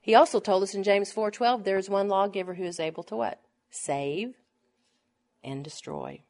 He 0.00 0.14
also 0.14 0.40
told 0.40 0.62
us 0.62 0.74
in 0.74 0.82
James 0.82 1.12
4:12 1.12 1.64
there 1.64 1.76
is 1.76 1.90
one 1.90 2.08
lawgiver 2.08 2.54
who 2.54 2.64
is 2.64 2.80
able 2.80 3.02
to 3.04 3.16
what? 3.16 3.40
Save 3.70 4.34
and 5.44 5.62
destroy. 5.62 6.22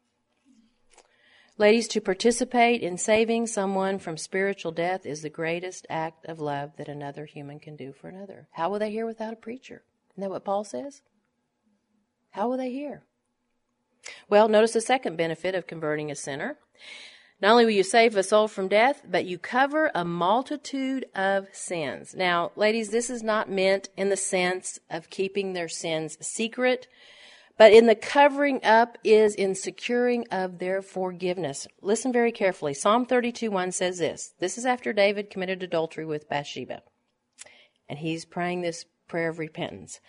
Ladies, 1.57 1.87
to 1.89 2.01
participate 2.01 2.81
in 2.81 2.97
saving 2.97 3.45
someone 3.45 3.99
from 3.99 4.17
spiritual 4.17 4.71
death 4.71 5.05
is 5.05 5.21
the 5.21 5.29
greatest 5.29 5.85
act 5.89 6.25
of 6.25 6.39
love 6.39 6.75
that 6.77 6.87
another 6.87 7.25
human 7.25 7.59
can 7.59 7.75
do 7.75 7.93
for 7.93 8.07
another. 8.07 8.47
How 8.51 8.69
will 8.69 8.79
they 8.79 8.91
hear 8.91 9.05
without 9.05 9.33
a 9.33 9.37
preacher? 9.37 9.83
Isn't 10.11 10.21
that 10.21 10.31
what 10.31 10.43
Paul 10.43 10.63
says? 10.63 11.01
How 12.31 12.49
will 12.49 12.57
they 12.57 12.71
hear? 12.71 13.03
Well, 14.29 14.47
notice 14.47 14.73
the 14.73 14.81
second 14.81 15.17
benefit 15.17 15.55
of 15.55 15.67
converting 15.67 16.11
a 16.11 16.15
sinner. 16.15 16.57
Not 17.41 17.53
only 17.53 17.65
will 17.65 17.71
you 17.71 17.83
save 17.83 18.15
a 18.15 18.23
soul 18.23 18.47
from 18.47 18.67
death, 18.67 19.01
but 19.09 19.25
you 19.25 19.39
cover 19.39 19.89
a 19.95 20.05
multitude 20.05 21.05
of 21.15 21.47
sins. 21.51 22.13
Now, 22.15 22.51
ladies, 22.55 22.89
this 22.89 23.09
is 23.09 23.23
not 23.23 23.49
meant 23.49 23.89
in 23.97 24.09
the 24.09 24.17
sense 24.17 24.79
of 24.91 25.09
keeping 25.09 25.53
their 25.53 25.67
sins 25.67 26.19
secret, 26.21 26.87
but 27.57 27.73
in 27.73 27.87
the 27.87 27.95
covering 27.95 28.63
up 28.63 28.99
is 29.03 29.33
in 29.33 29.55
securing 29.55 30.27
of 30.29 30.59
their 30.59 30.83
forgiveness. 30.83 31.67
Listen 31.81 32.13
very 32.13 32.31
carefully. 32.31 32.75
Psalm 32.75 33.07
32 33.07 33.49
1 33.49 33.71
says 33.71 33.97
this. 33.97 34.33
This 34.39 34.57
is 34.59 34.65
after 34.65 34.93
David 34.93 35.31
committed 35.31 35.63
adultery 35.63 36.05
with 36.05 36.29
Bathsheba. 36.29 36.83
And 37.89 37.99
he's 37.99 38.23
praying 38.23 38.61
this 38.61 38.85
prayer 39.11 39.29
of 39.29 39.37
repentance. 39.37 39.99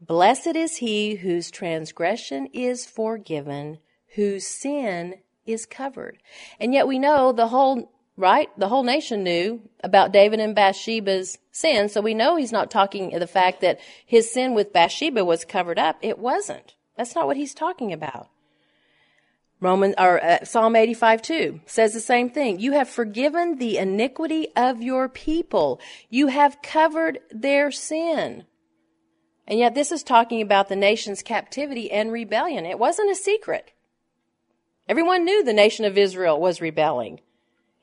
Blessed 0.00 0.56
is 0.56 0.78
he 0.78 1.14
whose 1.14 1.50
transgression 1.50 2.48
is 2.52 2.84
forgiven, 2.84 3.78
whose 4.16 4.46
sin 4.46 5.14
is 5.46 5.64
covered. 5.64 6.18
And 6.60 6.74
yet 6.74 6.88
we 6.88 6.98
know 6.98 7.32
the 7.32 7.46
whole, 7.46 7.92
right? 8.16 8.48
The 8.58 8.68
whole 8.68 8.82
nation 8.82 9.22
knew 9.22 9.62
about 9.82 10.12
David 10.12 10.40
and 10.40 10.56
Bathsheba's 10.56 11.38
sin. 11.52 11.88
So 11.88 12.00
we 12.00 12.14
know 12.14 12.34
he's 12.34 12.52
not 12.52 12.70
talking 12.70 13.16
the 13.16 13.26
fact 13.28 13.60
that 13.60 13.78
his 14.04 14.30
sin 14.30 14.54
with 14.54 14.72
Bathsheba 14.72 15.24
was 15.24 15.44
covered 15.44 15.78
up. 15.78 15.96
It 16.02 16.18
wasn't. 16.18 16.74
That's 16.96 17.14
not 17.14 17.28
what 17.28 17.36
he's 17.36 17.54
talking 17.54 17.92
about. 17.92 18.28
Roman 19.60 19.94
or 19.98 20.22
uh, 20.22 20.44
Psalm 20.44 20.76
85 20.76 21.22
2 21.22 21.60
says 21.66 21.92
the 21.92 22.00
same 22.00 22.30
thing. 22.30 22.60
You 22.60 22.72
have 22.72 22.88
forgiven 22.88 23.58
the 23.58 23.78
iniquity 23.78 24.48
of 24.54 24.82
your 24.82 25.08
people. 25.08 25.80
You 26.08 26.28
have 26.28 26.62
covered 26.62 27.18
their 27.30 27.70
sin. 27.70 28.44
And 29.48 29.58
yet 29.58 29.74
this 29.74 29.90
is 29.90 30.02
talking 30.02 30.42
about 30.42 30.68
the 30.68 30.76
nation's 30.76 31.22
captivity 31.22 31.90
and 31.90 32.12
rebellion. 32.12 32.66
It 32.66 32.78
wasn't 32.78 33.10
a 33.10 33.16
secret. 33.16 33.72
Everyone 34.88 35.24
knew 35.24 35.42
the 35.42 35.52
nation 35.52 35.84
of 35.84 35.98
Israel 35.98 36.40
was 36.40 36.60
rebelling. 36.60 37.20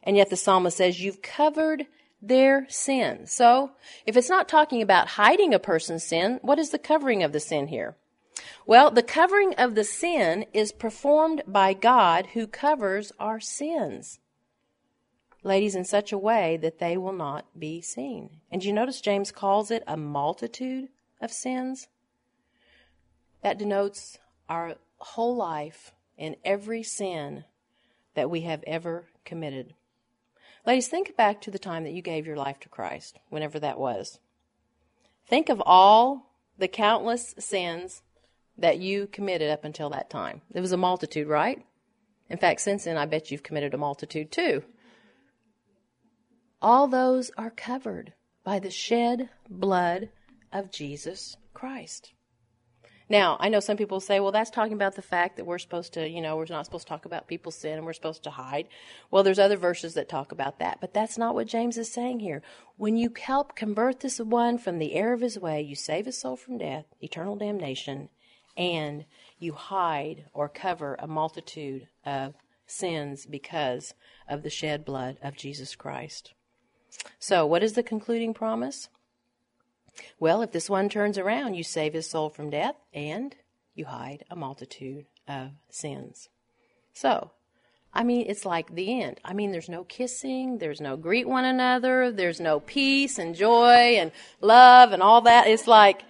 And 0.03 0.15
yet 0.15 0.29
the 0.29 0.37
psalmist 0.37 0.77
says, 0.77 1.01
you've 1.01 1.21
covered 1.21 1.87
their 2.21 2.65
sin. 2.69 3.27
So, 3.27 3.71
if 4.05 4.15
it's 4.15 4.29
not 4.29 4.47
talking 4.47 4.81
about 4.81 5.09
hiding 5.09 5.53
a 5.53 5.59
person's 5.59 6.03
sin, 6.03 6.39
what 6.41 6.59
is 6.59 6.69
the 6.69 6.79
covering 6.79 7.23
of 7.23 7.31
the 7.31 7.39
sin 7.39 7.67
here? 7.67 7.95
Well, 8.67 8.89
the 8.89 9.03
covering 9.03 9.53
of 9.55 9.75
the 9.75 9.83
sin 9.83 10.45
is 10.51 10.71
performed 10.71 11.43
by 11.45 11.73
God 11.73 12.27
who 12.33 12.47
covers 12.47 13.11
our 13.19 13.39
sins. 13.39 14.19
Ladies, 15.43 15.75
in 15.75 15.85
such 15.85 16.11
a 16.11 16.17
way 16.17 16.57
that 16.57 16.79
they 16.79 16.97
will 16.97 17.13
not 17.13 17.45
be 17.59 17.79
seen. 17.79 18.41
And 18.51 18.63
you 18.63 18.73
notice 18.73 19.01
James 19.01 19.31
calls 19.31 19.69
it 19.69 19.83
a 19.85 19.95
multitude 19.95 20.89
of 21.21 21.31
sins? 21.31 21.87
That 23.43 23.59
denotes 23.59 24.17
our 24.49 24.77
whole 24.97 25.35
life 25.35 25.91
and 26.17 26.35
every 26.43 26.81
sin 26.81 27.43
that 28.15 28.31
we 28.31 28.41
have 28.41 28.63
ever 28.65 29.05
committed. 29.23 29.75
Ladies, 30.65 30.87
think 30.87 31.15
back 31.15 31.39
to 31.41 31.51
the 31.51 31.59
time 31.59 31.83
that 31.83 31.93
you 31.93 32.01
gave 32.01 32.25
your 32.25 32.37
life 32.37 32.59
to 32.61 32.69
Christ, 32.69 33.19
whenever 33.29 33.59
that 33.59 33.77
was. 33.77 34.19
Think 35.27 35.49
of 35.49 35.61
all 35.63 36.31
the 36.57 36.67
countless 36.67 37.35
sins 37.37 38.01
that 38.57 38.79
you 38.79 39.07
committed 39.07 39.49
up 39.49 39.65
until 39.65 39.89
that 39.89 40.09
time. 40.09 40.41
It 40.53 40.61
was 40.61 40.71
a 40.71 40.77
multitude, 40.77 41.27
right? 41.27 41.65
In 42.29 42.37
fact, 42.37 42.61
since 42.61 42.85
then, 42.85 42.97
I 42.97 43.05
bet 43.05 43.31
you've 43.31 43.43
committed 43.43 43.73
a 43.73 43.77
multitude 43.77 44.31
too. 44.31 44.63
All 46.61 46.87
those 46.87 47.31
are 47.37 47.51
covered 47.51 48.13
by 48.43 48.59
the 48.59 48.71
shed 48.71 49.29
blood 49.49 50.09
of 50.51 50.71
Jesus 50.71 51.37
Christ. 51.53 52.13
Now, 53.07 53.37
I 53.39 53.49
know 53.49 53.59
some 53.59 53.77
people 53.77 53.99
say, 53.99 54.19
well, 54.19 54.31
that's 54.31 54.49
talking 54.49 54.73
about 54.73 54.95
the 54.95 55.01
fact 55.03 55.37
that 55.37 55.45
we're 55.45 55.59
supposed 55.59 55.93
to, 55.93 56.09
you 56.09 56.21
know, 56.21 56.37
we're 56.37 56.47
not 56.49 56.65
supposed 56.65 56.87
to 56.87 56.89
talk 56.89 57.05
about 57.05 57.27
people's 57.27 57.55
sin 57.55 57.73
and 57.73 57.85
we're 57.85 57.93
supposed 57.93 58.23
to 58.23 58.31
hide. 58.31 58.67
Well, 59.11 59.21
there's 59.21 59.37
other 59.37 59.57
verses 59.57 59.93
that 59.93 60.09
talk 60.09 60.31
about 60.31 60.57
that, 60.57 60.79
but 60.81 60.91
that's 60.91 61.17
not 61.17 61.35
what 61.35 61.45
James 61.45 61.77
is 61.77 61.91
saying 61.91 62.21
here. 62.21 62.41
When 62.77 62.97
you 62.97 63.13
help 63.15 63.55
convert 63.55 63.99
this 63.99 64.19
one 64.19 64.57
from 64.57 64.79
the 64.79 64.93
error 64.93 65.13
of 65.13 65.21
his 65.21 65.37
way, 65.37 65.61
you 65.61 65.75
save 65.75 66.07
his 66.07 66.17
soul 66.17 66.35
from 66.35 66.57
death, 66.57 66.85
eternal 66.99 67.35
damnation, 67.35 68.09
and 68.57 69.05
you 69.39 69.53
hide 69.53 70.25
or 70.33 70.49
cover 70.49 70.95
a 70.99 71.07
multitude 71.07 71.87
of 72.05 72.35
sins 72.65 73.25
because 73.25 73.93
of 74.27 74.43
the 74.43 74.49
shed 74.49 74.85
blood 74.85 75.17
of 75.21 75.35
Jesus 75.35 75.75
Christ. 75.75 76.33
So, 77.19 77.45
what 77.45 77.63
is 77.63 77.73
the 77.73 77.83
concluding 77.83 78.33
promise? 78.33 78.89
Well, 80.19 80.41
if 80.41 80.51
this 80.51 80.69
one 80.69 80.89
turns 80.89 81.17
around, 81.17 81.55
you 81.55 81.63
save 81.63 81.93
his 81.93 82.09
soul 82.09 82.29
from 82.29 82.49
death 82.49 82.75
and 82.93 83.35
you 83.73 83.85
hide 83.85 84.23
a 84.29 84.35
multitude 84.35 85.05
of 85.27 85.51
sins. 85.69 86.29
So, 86.93 87.31
I 87.93 88.03
mean, 88.03 88.25
it's 88.27 88.45
like 88.45 88.75
the 88.75 89.01
end. 89.01 89.19
I 89.23 89.33
mean, 89.33 89.51
there's 89.51 89.69
no 89.69 89.85
kissing, 89.85 90.57
there's 90.57 90.81
no 90.81 90.97
greet 90.97 91.27
one 91.27 91.45
another, 91.45 92.11
there's 92.11 92.41
no 92.41 92.59
peace 92.59 93.17
and 93.17 93.35
joy 93.35 93.95
and 93.97 94.11
love 94.41 94.91
and 94.91 95.01
all 95.01 95.21
that. 95.21 95.47
It's 95.47 95.67
like, 95.67 96.03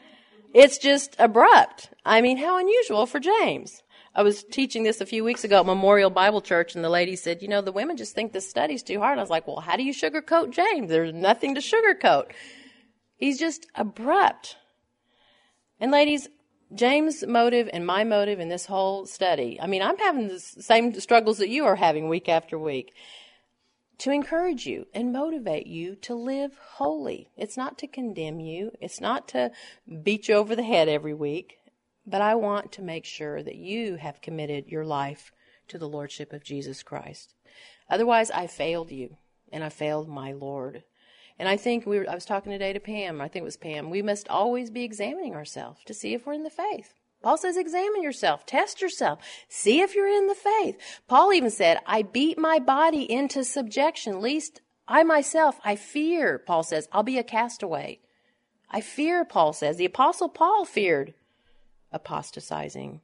it's 0.55 0.77
just 0.77 1.17
abrupt. 1.19 1.89
I 2.05 2.21
mean, 2.21 2.37
how 2.37 2.57
unusual 2.57 3.05
for 3.07 3.19
James. 3.19 3.83
I 4.15 4.23
was 4.23 4.45
teaching 4.45 4.83
this 4.83 5.01
a 5.01 5.05
few 5.05 5.21
weeks 5.25 5.43
ago 5.43 5.59
at 5.59 5.65
Memorial 5.65 6.09
Bible 6.09 6.39
Church, 6.39 6.75
and 6.75 6.83
the 6.83 6.89
lady 6.89 7.17
said, 7.17 7.41
You 7.41 7.49
know, 7.49 7.61
the 7.61 7.73
women 7.73 7.97
just 7.97 8.15
think 8.15 8.31
this 8.31 8.49
study's 8.49 8.81
too 8.81 8.99
hard. 8.99 9.17
I 9.17 9.21
was 9.21 9.29
like, 9.29 9.47
Well, 9.47 9.59
how 9.59 9.75
do 9.75 9.83
you 9.83 9.93
sugarcoat 9.93 10.51
James? 10.51 10.89
There's 10.89 11.13
nothing 11.13 11.55
to 11.55 11.61
sugarcoat. 11.61 12.31
He's 13.17 13.37
just 13.37 13.67
abrupt. 13.75 14.55
And 15.77 15.91
ladies, 15.91 16.29
James' 16.73 17.27
motive 17.27 17.69
and 17.73 17.85
my 17.85 18.05
motive 18.05 18.39
in 18.39 18.47
this 18.47 18.65
whole 18.65 19.05
study, 19.05 19.59
I 19.61 19.67
mean, 19.67 19.81
I'm 19.81 19.97
having 19.97 20.29
the 20.29 20.39
same 20.39 20.97
struggles 21.01 21.39
that 21.39 21.49
you 21.49 21.65
are 21.65 21.75
having 21.75 22.07
week 22.07 22.29
after 22.29 22.57
week 22.57 22.93
to 23.99 24.11
encourage 24.11 24.65
you 24.65 24.87
and 24.93 25.13
motivate 25.13 25.67
you 25.67 25.95
to 25.95 26.15
live 26.15 26.57
holy. 26.73 27.29
It's 27.37 27.57
not 27.57 27.77
to 27.79 27.87
condemn 27.87 28.39
you, 28.39 28.71
it's 28.81 29.01
not 29.01 29.27
to 29.29 29.51
beat 30.03 30.27
you 30.27 30.35
over 30.35 30.55
the 30.55 30.63
head 30.63 30.89
every 30.89 31.13
week, 31.13 31.57
but 32.05 32.21
I 32.21 32.35
want 32.35 32.71
to 32.73 32.81
make 32.81 33.05
sure 33.05 33.41
that 33.41 33.55
you 33.55 33.95
have 33.95 34.21
committed 34.21 34.67
your 34.67 34.85
life 34.85 35.31
to 35.67 35.77
the 35.77 35.89
Lordship 35.89 36.33
of 36.33 36.43
Jesus 36.43 36.83
Christ. 36.83 37.33
Otherwise, 37.89 38.31
I 38.31 38.47
failed 38.47 38.91
you 38.91 39.17
and 39.51 39.63
I 39.63 39.69
failed 39.69 40.09
my 40.09 40.31
Lord. 40.31 40.83
And 41.37 41.49
I 41.49 41.57
think 41.57 41.85
we 41.85 41.99
were, 41.99 42.09
I 42.09 42.15
was 42.15 42.25
talking 42.25 42.51
today 42.51 42.73
to 42.73 42.79
Pam. 42.79 43.21
I 43.21 43.27
think 43.27 43.43
it 43.43 43.45
was 43.45 43.57
Pam. 43.57 43.89
We 43.89 44.01
must 44.01 44.29
always 44.29 44.69
be 44.69 44.83
examining 44.83 45.35
ourselves 45.35 45.81
to 45.85 45.93
see 45.93 46.13
if 46.13 46.25
we're 46.25 46.33
in 46.33 46.43
the 46.43 46.49
faith. 46.49 46.93
Paul 47.25 47.37
says, 47.37 47.57
examine 47.57 48.03
yourself, 48.03 48.45
test 48.45 48.83
yourself, 48.83 49.17
see 49.49 49.81
if 49.81 49.95
you're 49.95 50.07
in 50.07 50.27
the 50.27 50.35
faith. 50.35 50.77
Paul 51.07 51.33
even 51.33 51.49
said, 51.49 51.79
I 51.87 52.03
beat 52.03 52.37
my 52.37 52.59
body 52.59 53.11
into 53.11 53.43
subjection, 53.43 54.21
lest 54.21 54.61
I 54.87 55.01
myself, 55.01 55.59
I 55.65 55.75
fear, 55.75 56.37
Paul 56.37 56.61
says, 56.61 56.87
I'll 56.91 57.01
be 57.01 57.17
a 57.17 57.23
castaway. 57.23 57.97
I 58.69 58.79
fear, 58.79 59.25
Paul 59.25 59.53
says. 59.53 59.77
The 59.77 59.85
apostle 59.85 60.29
Paul 60.29 60.65
feared 60.65 61.15
apostatizing. 61.91 63.01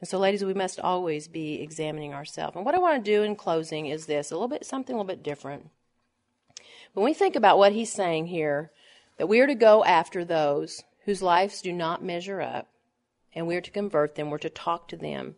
And 0.00 0.08
so, 0.08 0.18
ladies, 0.18 0.44
we 0.44 0.52
must 0.52 0.78
always 0.78 1.26
be 1.26 1.62
examining 1.62 2.12
ourselves. 2.12 2.56
And 2.56 2.66
what 2.66 2.74
I 2.74 2.78
want 2.78 3.02
to 3.02 3.10
do 3.10 3.22
in 3.22 3.36
closing 3.36 3.86
is 3.86 4.04
this 4.04 4.32
a 4.32 4.34
little 4.34 4.48
bit, 4.48 4.66
something 4.66 4.94
a 4.94 4.98
little 4.98 5.08
bit 5.08 5.22
different. 5.22 5.70
When 6.92 7.06
we 7.06 7.14
think 7.14 7.36
about 7.36 7.56
what 7.56 7.72
he's 7.72 7.90
saying 7.90 8.26
here, 8.26 8.70
that 9.16 9.30
we 9.30 9.40
are 9.40 9.46
to 9.46 9.54
go 9.54 9.82
after 9.82 10.26
those 10.26 10.82
whose 11.06 11.22
lives 11.22 11.62
do 11.62 11.72
not 11.72 12.04
measure 12.04 12.42
up, 12.42 12.68
and 13.34 13.46
we're 13.46 13.60
to 13.60 13.70
convert 13.70 14.14
them, 14.14 14.30
we're 14.30 14.38
to 14.38 14.50
talk 14.50 14.88
to 14.88 14.96
them. 14.96 15.36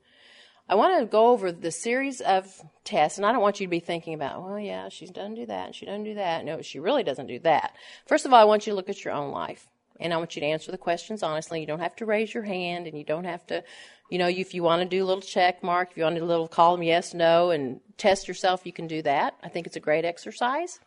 I 0.68 0.74
want 0.74 0.98
to 0.98 1.06
go 1.06 1.28
over 1.28 1.52
the 1.52 1.70
series 1.70 2.20
of 2.20 2.60
tests, 2.82 3.18
and 3.18 3.26
I 3.26 3.30
don't 3.30 3.40
want 3.40 3.60
you 3.60 3.66
to 3.66 3.70
be 3.70 3.78
thinking 3.78 4.14
about, 4.14 4.42
well, 4.42 4.58
yeah, 4.58 4.88
she 4.88 5.06
doesn't 5.06 5.36
do 5.36 5.46
that, 5.46 5.66
and 5.66 5.74
she 5.74 5.86
doesn't 5.86 6.04
do 6.04 6.14
that. 6.14 6.44
No, 6.44 6.60
she 6.60 6.80
really 6.80 7.04
doesn't 7.04 7.28
do 7.28 7.38
that. 7.40 7.76
First 8.06 8.26
of 8.26 8.32
all, 8.32 8.40
I 8.40 8.44
want 8.44 8.66
you 8.66 8.72
to 8.72 8.76
look 8.76 8.88
at 8.88 9.04
your 9.04 9.14
own 9.14 9.30
life, 9.30 9.68
and 10.00 10.12
I 10.12 10.16
want 10.16 10.34
you 10.34 10.40
to 10.40 10.46
answer 10.46 10.72
the 10.72 10.78
questions 10.78 11.22
honestly. 11.22 11.60
You 11.60 11.66
don't 11.66 11.78
have 11.78 11.94
to 11.96 12.04
raise 12.04 12.34
your 12.34 12.42
hand, 12.42 12.88
and 12.88 12.98
you 12.98 13.04
don't 13.04 13.24
have 13.24 13.46
to, 13.46 13.62
you 14.10 14.18
know, 14.18 14.26
if 14.26 14.54
you 14.54 14.64
want 14.64 14.82
to 14.82 14.88
do 14.88 15.04
a 15.04 15.06
little 15.06 15.22
check 15.22 15.62
mark, 15.62 15.92
if 15.92 15.96
you 15.96 16.02
want 16.02 16.16
to 16.16 16.20
do 16.20 16.26
a 16.26 16.26
little 16.26 16.48
column 16.48 16.82
yes, 16.82 17.14
no, 17.14 17.50
and 17.52 17.80
test 17.96 18.26
yourself, 18.26 18.66
you 18.66 18.72
can 18.72 18.88
do 18.88 19.02
that. 19.02 19.36
I 19.44 19.48
think 19.48 19.68
it's 19.68 19.76
a 19.76 19.80
great 19.80 20.04
exercise. 20.04 20.80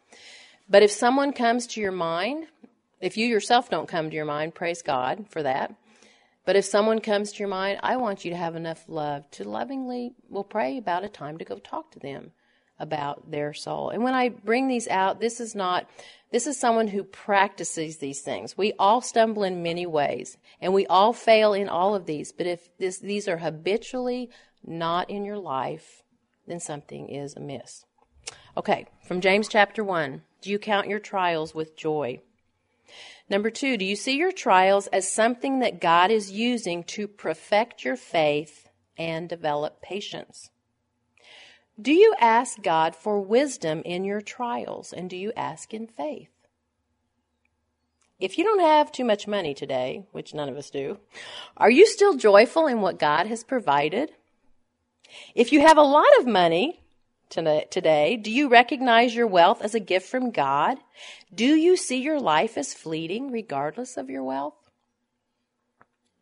But 0.69 0.83
if 0.83 0.91
someone 0.91 1.31
comes 1.31 1.67
to 1.67 1.81
your 1.81 1.93
mind, 1.93 2.47
if 2.99 3.15
you 3.15 3.27
yourself 3.27 3.69
don't 3.69 3.87
come 3.87 4.09
to 4.09 4.15
your 4.15 4.25
mind, 4.25 4.55
praise 4.55 4.81
God 4.81 5.25
for 5.29 5.41
that. 5.41 5.73
But 6.45 6.55
if 6.55 6.65
someone 6.65 6.99
comes 6.99 7.31
to 7.31 7.39
your 7.39 7.47
mind, 7.47 7.79
I 7.83 7.97
want 7.97 8.25
you 8.25 8.31
to 8.31 8.37
have 8.37 8.55
enough 8.55 8.85
love 8.87 9.29
to 9.31 9.47
lovingly, 9.47 10.13
will 10.29 10.43
pray 10.43 10.77
about 10.77 11.03
a 11.03 11.09
time 11.09 11.37
to 11.37 11.45
go 11.45 11.59
talk 11.59 11.91
to 11.91 11.99
them 11.99 12.31
about 12.79 13.29
their 13.29 13.53
soul. 13.53 13.89
And 13.89 14.03
when 14.03 14.13
I 14.13 14.29
bring 14.29 14.67
these 14.67 14.87
out, 14.87 15.19
this 15.19 15.39
is 15.39 15.53
not, 15.53 15.89
this 16.31 16.47
is 16.47 16.57
someone 16.57 16.87
who 16.87 17.03
practices 17.03 17.97
these 17.97 18.21
things. 18.21 18.57
We 18.57 18.73
all 18.79 19.01
stumble 19.01 19.43
in 19.43 19.61
many 19.61 19.85
ways 19.85 20.37
and 20.61 20.73
we 20.73 20.87
all 20.87 21.13
fail 21.13 21.53
in 21.53 21.67
all 21.67 21.93
of 21.93 22.05
these. 22.05 22.31
But 22.31 22.47
if 22.47 22.75
this, 22.77 22.99
these 22.99 23.27
are 23.27 23.37
habitually 23.37 24.29
not 24.65 25.09
in 25.09 25.25
your 25.25 25.37
life, 25.37 26.03
then 26.47 26.59
something 26.59 27.09
is 27.09 27.35
amiss. 27.35 27.85
Okay, 28.57 28.87
from 29.05 29.21
James 29.21 29.47
chapter 29.47 29.83
1. 29.83 30.21
Do 30.41 30.49
you 30.49 30.57
count 30.57 30.87
your 30.87 30.99
trials 30.99 31.53
with 31.53 31.75
joy? 31.75 32.21
Number 33.29 33.51
two, 33.51 33.77
do 33.77 33.85
you 33.85 33.95
see 33.95 34.17
your 34.17 34.31
trials 34.31 34.87
as 34.87 35.11
something 35.11 35.59
that 35.59 35.79
God 35.79 36.09
is 36.09 36.31
using 36.31 36.83
to 36.85 37.07
perfect 37.07 37.83
your 37.83 37.95
faith 37.95 38.69
and 38.97 39.29
develop 39.29 39.81
patience? 39.81 40.49
Do 41.79 41.93
you 41.93 42.15
ask 42.19 42.61
God 42.61 42.95
for 42.95 43.21
wisdom 43.21 43.81
in 43.85 44.03
your 44.03 44.19
trials 44.19 44.91
and 44.91 45.09
do 45.09 45.15
you 45.15 45.31
ask 45.37 45.73
in 45.73 45.87
faith? 45.87 46.29
If 48.19 48.37
you 48.37 48.43
don't 48.43 48.59
have 48.59 48.91
too 48.91 49.05
much 49.05 49.27
money 49.27 49.53
today, 49.53 50.05
which 50.11 50.33
none 50.33 50.49
of 50.49 50.57
us 50.57 50.69
do, 50.69 50.97
are 51.55 51.71
you 51.71 51.85
still 51.85 52.17
joyful 52.17 52.67
in 52.67 52.81
what 52.81 52.99
God 52.99 53.27
has 53.27 53.45
provided? 53.45 54.11
If 55.35 55.53
you 55.53 55.61
have 55.61 55.77
a 55.77 55.81
lot 55.81 56.19
of 56.19 56.27
money, 56.27 56.81
today? 57.29 58.17
Do 58.17 58.31
you 58.31 58.49
recognize 58.49 59.15
your 59.15 59.27
wealth 59.27 59.61
as 59.61 59.75
a 59.75 59.79
gift 59.79 60.09
from 60.09 60.31
God? 60.31 60.77
Do 61.33 61.45
you 61.45 61.77
see 61.77 62.01
your 62.01 62.19
life 62.19 62.57
as 62.57 62.73
fleeting 62.73 63.31
regardless 63.31 63.97
of 63.97 64.09
your 64.09 64.23
wealth? 64.23 64.55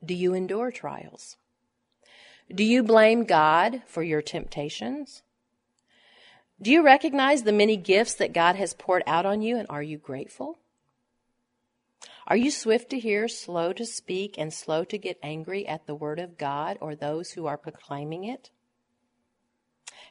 Do 0.05 0.13
you 0.13 0.33
endure 0.33 0.71
trials? 0.71 1.37
Do 2.53 2.63
you 2.63 2.83
blame 2.83 3.25
God 3.25 3.81
for 3.87 4.03
your 4.03 4.21
temptations? 4.21 5.21
Do 6.61 6.71
you 6.71 6.83
recognize 6.83 7.43
the 7.43 7.51
many 7.51 7.77
gifts 7.77 8.15
that 8.15 8.33
God 8.33 8.55
has 8.55 8.73
poured 8.73 9.03
out 9.05 9.25
on 9.25 9.41
you 9.41 9.57
and 9.57 9.67
are 9.69 9.83
you 9.83 9.97
grateful? 9.97 10.57
Are 12.25 12.37
you 12.37 12.51
swift 12.51 12.89
to 12.89 12.99
hear, 12.99 13.27
slow 13.27 13.71
to 13.73 13.85
speak, 13.85 14.35
and 14.37 14.53
slow 14.53 14.83
to 14.85 14.97
get 14.97 15.17
angry 15.23 15.65
at 15.65 15.87
the 15.87 15.95
word 15.95 16.19
of 16.19 16.37
God 16.37 16.77
or 16.81 16.93
those 16.93 17.31
who 17.31 17.45
are 17.45 17.57
proclaiming 17.57 18.25
it? 18.25 18.49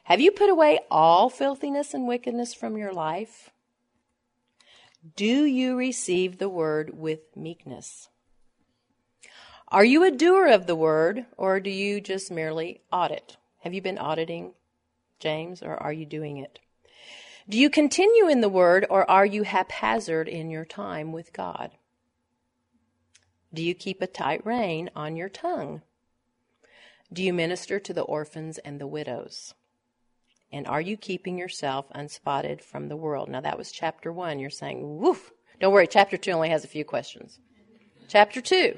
Have 0.05 0.21
you 0.21 0.31
put 0.31 0.49
away 0.49 0.79
all 0.89 1.29
filthiness 1.29 1.93
and 1.93 2.07
wickedness 2.07 2.53
from 2.53 2.77
your 2.77 2.93
life? 2.93 3.51
Do 5.15 5.45
you 5.45 5.77
receive 5.77 6.37
the 6.37 6.49
word 6.49 6.97
with 6.97 7.35
meekness? 7.35 8.09
Are 9.69 9.83
you 9.83 10.03
a 10.03 10.11
doer 10.11 10.47
of 10.47 10.65
the 10.65 10.75
word, 10.75 11.25
or 11.35 11.59
do 11.59 11.69
you 11.69 11.99
just 11.99 12.31
merely 12.31 12.81
audit? 12.91 13.37
Have 13.59 13.73
you 13.73 13.81
been 13.81 13.97
auditing, 13.97 14.53
James, 15.19 15.61
or 15.61 15.75
are 15.75 15.91
you 15.91 16.05
doing 16.05 16.37
it? 16.37 16.59
Do 17.49 17.57
you 17.57 17.69
continue 17.69 18.27
in 18.27 18.41
the 18.41 18.49
word, 18.49 18.85
or 18.89 19.09
are 19.09 19.25
you 19.25 19.43
haphazard 19.43 20.27
in 20.27 20.49
your 20.49 20.65
time 20.65 21.11
with 21.11 21.33
God? 21.33 21.71
Do 23.53 23.61
you 23.63 23.73
keep 23.73 24.01
a 24.01 24.07
tight 24.07 24.45
rein 24.45 24.89
on 24.95 25.15
your 25.15 25.29
tongue? 25.29 25.81
Do 27.11 27.23
you 27.23 27.33
minister 27.33 27.79
to 27.79 27.93
the 27.93 28.01
orphans 28.01 28.57
and 28.59 28.79
the 28.79 28.87
widows? 28.87 29.53
And 30.51 30.65
are 30.67 30.81
you 30.81 30.95
keeping 30.95 31.37
yourself 31.37 31.87
unspotted 31.93 32.61
from 32.61 32.87
the 32.87 32.95
world? 32.95 33.29
Now, 33.29 33.41
that 33.41 33.57
was 33.57 33.71
chapter 33.71 34.11
one. 34.13 34.39
You're 34.39 34.49
saying, 34.49 34.97
woof. 34.97 35.31
Don't 35.59 35.73
worry, 35.73 35.87
chapter 35.87 36.17
two 36.17 36.31
only 36.31 36.49
has 36.49 36.63
a 36.63 36.69
few 36.69 36.85
questions. 36.85 37.39
Chapter 38.07 38.41
two. 38.41 38.77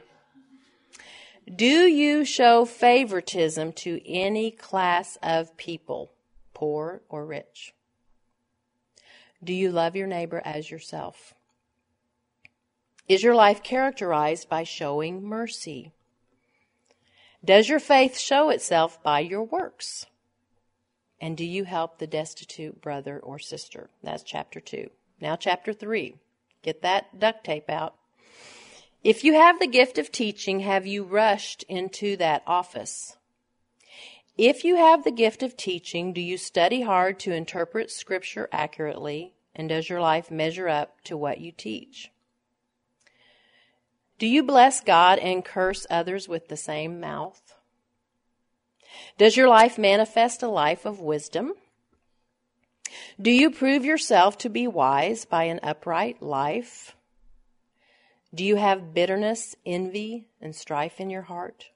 Do 1.53 1.65
you 1.65 2.25
show 2.25 2.65
favoritism 2.65 3.73
to 3.73 4.01
any 4.07 4.51
class 4.51 5.17
of 5.21 5.57
people, 5.57 6.11
poor 6.53 7.01
or 7.09 7.25
rich? 7.25 7.73
Do 9.43 9.53
you 9.53 9.71
love 9.71 9.95
your 9.95 10.07
neighbor 10.07 10.41
as 10.43 10.69
yourself? 10.69 11.33
Is 13.07 13.23
your 13.23 13.35
life 13.35 13.63
characterized 13.63 14.49
by 14.49 14.63
showing 14.63 15.23
mercy? 15.23 15.91
Does 17.43 17.69
your 17.69 17.79
faith 17.79 18.19
show 18.19 18.49
itself 18.49 19.01
by 19.01 19.21
your 19.21 19.43
works? 19.43 20.05
And 21.21 21.35
do 21.35 21.45
you 21.45 21.65
help 21.65 21.97
the 21.97 22.07
destitute 22.07 22.81
brother 22.81 23.19
or 23.19 23.39
sister? 23.39 23.89
That's 24.01 24.23
chapter 24.23 24.59
2. 24.59 24.89
Now, 25.21 25.35
chapter 25.35 25.73
3. 25.73 26.15
Get 26.61 26.81
that 26.81 27.19
duct 27.19 27.43
tape 27.43 27.69
out. 27.69 27.95
If 29.03 29.23
you 29.23 29.33
have 29.33 29.59
the 29.59 29.67
gift 29.67 29.97
of 29.97 30.11
teaching, 30.11 30.61
have 30.61 30.85
you 30.85 31.03
rushed 31.03 31.63
into 31.63 32.17
that 32.17 32.43
office? 32.45 33.17
If 34.37 34.63
you 34.63 34.77
have 34.77 35.03
the 35.03 35.11
gift 35.11 35.43
of 35.43 35.57
teaching, 35.57 36.13
do 36.13 36.21
you 36.21 36.37
study 36.37 36.81
hard 36.81 37.19
to 37.19 37.33
interpret 37.33 37.91
Scripture 37.91 38.47
accurately? 38.51 39.33
And 39.55 39.67
does 39.67 39.89
your 39.89 39.99
life 39.99 40.31
measure 40.31 40.69
up 40.69 41.01
to 41.05 41.17
what 41.17 41.41
you 41.41 41.51
teach? 41.51 42.11
Do 44.17 44.27
you 44.27 44.43
bless 44.43 44.81
God 44.81 45.19
and 45.19 45.43
curse 45.43 45.85
others 45.89 46.27
with 46.27 46.49
the 46.49 46.57
same 46.57 46.99
mouth? 46.99 47.48
Does 49.17 49.37
your 49.37 49.47
life 49.47 49.77
manifest 49.77 50.43
a 50.43 50.47
life 50.47 50.85
of 50.85 50.99
wisdom? 50.99 51.53
Do 53.21 53.31
you 53.31 53.51
prove 53.51 53.85
yourself 53.85 54.37
to 54.39 54.49
be 54.49 54.67
wise 54.67 55.25
by 55.25 55.43
an 55.45 55.59
upright 55.61 56.21
life? 56.21 56.95
Do 58.33 58.45
you 58.45 58.55
have 58.57 58.93
bitterness, 58.93 59.55
envy, 59.65 60.27
and 60.41 60.55
strife 60.55 60.99
in 60.99 61.09
your 61.09 61.23
heart? 61.23 61.71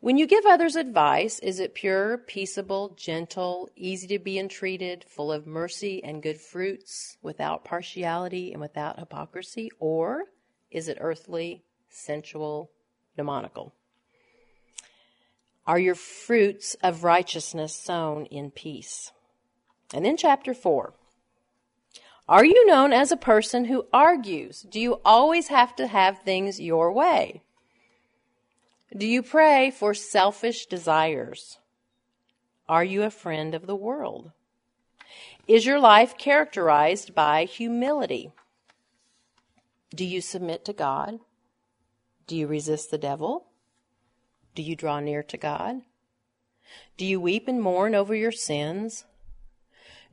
When 0.00 0.18
you 0.18 0.26
give 0.26 0.44
others 0.44 0.76
advice, 0.76 1.38
is 1.38 1.58
it 1.58 1.74
pure, 1.74 2.18
peaceable, 2.18 2.90
gentle, 2.90 3.70
easy 3.74 4.06
to 4.08 4.18
be 4.18 4.38
entreated, 4.38 5.04
full 5.08 5.32
of 5.32 5.46
mercy 5.46 6.04
and 6.04 6.22
good 6.22 6.38
fruits, 6.40 7.16
without 7.22 7.64
partiality 7.64 8.52
and 8.52 8.60
without 8.60 8.98
hypocrisy? 8.98 9.70
Or 9.80 10.24
is 10.70 10.88
it 10.88 10.98
earthly, 11.00 11.64
sensual, 11.88 12.70
demonical? 13.16 13.74
Are 15.66 15.78
your 15.78 15.94
fruits 15.94 16.76
of 16.82 17.04
righteousness 17.04 17.74
sown 17.74 18.26
in 18.26 18.50
peace. 18.50 19.12
And 19.92 20.04
then 20.04 20.16
chapter 20.16 20.54
4. 20.54 20.92
Are 22.28 22.44
you 22.44 22.66
known 22.66 22.92
as 22.92 23.12
a 23.12 23.16
person 23.16 23.66
who 23.66 23.86
argues? 23.92 24.62
Do 24.62 24.80
you 24.80 25.00
always 25.04 25.48
have 25.48 25.76
to 25.76 25.86
have 25.86 26.18
things 26.18 26.60
your 26.60 26.92
way? 26.92 27.42
Do 28.96 29.06
you 29.06 29.22
pray 29.22 29.70
for 29.70 29.94
selfish 29.94 30.66
desires? 30.66 31.58
Are 32.68 32.84
you 32.84 33.04
a 33.04 33.10
friend 33.10 33.54
of 33.54 33.66
the 33.66 33.76
world? 33.76 34.32
Is 35.46 35.66
your 35.66 35.78
life 35.78 36.18
characterized 36.18 37.14
by 37.14 37.44
humility? 37.44 38.32
Do 39.94 40.04
you 40.04 40.20
submit 40.20 40.64
to 40.64 40.72
God? 40.72 41.20
Do 42.26 42.36
you 42.36 42.48
resist 42.48 42.90
the 42.90 42.98
devil? 42.98 43.46
Do 44.56 44.62
you 44.62 44.74
draw 44.74 45.00
near 45.00 45.22
to 45.22 45.36
God? 45.36 45.82
Do 46.96 47.04
you 47.04 47.20
weep 47.20 47.46
and 47.46 47.60
mourn 47.60 47.94
over 47.94 48.14
your 48.14 48.32
sins? 48.32 49.04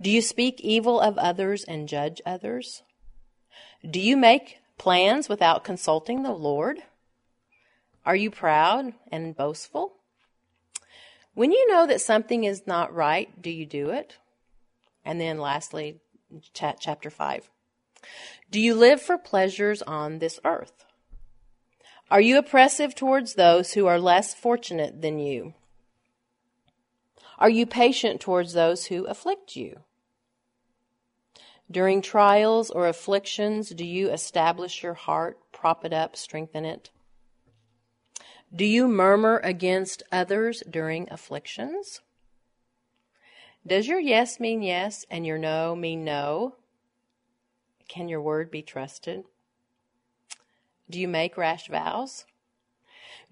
Do 0.01 0.11
you 0.11 0.21
speak 0.21 0.59
evil 0.59 0.99
of 0.99 1.17
others 1.17 1.63
and 1.63 1.87
judge 1.87 2.21
others? 2.25 2.83
Do 3.89 4.01
you 4.01 4.17
make 4.17 4.57
plans 4.77 5.29
without 5.29 5.63
consulting 5.63 6.23
the 6.23 6.33
Lord? 6.33 6.79
Are 8.05 8.17
you 8.17 8.29
proud 8.29 8.93
and 9.09 9.33
boastful? 9.33 9.93
When 11.35 11.53
you 11.53 11.65
know 11.71 11.87
that 11.87 12.01
something 12.01 12.43
is 12.43 12.67
not 12.67 12.93
right, 12.93 13.41
do 13.41 13.49
you 13.49 13.65
do 13.65 13.91
it? 13.91 14.17
And 15.05 15.21
then 15.21 15.37
lastly, 15.37 16.01
chapter 16.53 17.09
5. 17.09 17.49
Do 18.51 18.59
you 18.59 18.75
live 18.75 19.01
for 19.01 19.17
pleasures 19.17 19.81
on 19.81 20.19
this 20.19 20.37
earth? 20.43 20.83
Are 22.13 22.21
you 22.21 22.37
oppressive 22.37 22.93
towards 22.93 23.33
those 23.33 23.73
who 23.73 23.87
are 23.87 23.97
less 23.97 24.35
fortunate 24.35 25.01
than 25.01 25.17
you? 25.17 25.55
Are 27.39 27.49
you 27.49 27.65
patient 27.65 28.21
towards 28.21 28.53
those 28.53 28.85
who 28.85 29.05
afflict 29.05 29.55
you? 29.55 29.79
During 31.71 32.03
trials 32.03 32.69
or 32.69 32.87
afflictions, 32.87 33.69
do 33.69 33.83
you 33.83 34.11
establish 34.11 34.83
your 34.83 34.93
heart, 34.93 35.39
prop 35.51 35.83
it 35.85 35.91
up, 35.91 36.15
strengthen 36.15 36.65
it? 36.65 36.91
Do 38.55 38.65
you 38.65 38.87
murmur 38.87 39.41
against 39.43 40.03
others 40.11 40.61
during 40.69 41.07
afflictions? 41.09 42.01
Does 43.65 43.87
your 43.87 43.99
yes 43.99 44.39
mean 44.39 44.61
yes 44.61 45.03
and 45.09 45.25
your 45.25 45.39
no 45.39 45.75
mean 45.75 46.05
no? 46.05 46.57
Can 47.87 48.07
your 48.07 48.21
word 48.21 48.51
be 48.51 48.61
trusted? 48.61 49.23
Do 50.93 50.99
you 50.99 51.07
make 51.07 51.37
rash 51.37 51.69
vows? 51.69 52.23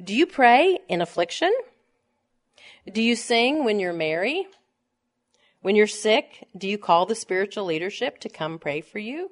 Do 0.03 0.15
you 0.15 0.25
pray 0.25 0.79
in 0.89 0.99
affliction? 0.99 1.53
Do 2.91 3.03
you 3.03 3.15
sing 3.15 3.63
when 3.63 3.79
you're 3.79 3.93
merry? 3.93 4.47
When 5.61 5.75
you're 5.75 5.85
sick, 5.85 6.47
do 6.57 6.67
you 6.67 6.79
call 6.79 7.05
the 7.05 7.13
spiritual 7.13 7.65
leadership 7.65 8.17
to 8.21 8.29
come 8.29 8.57
pray 8.57 8.81
for 8.81 8.97
you? 8.97 9.29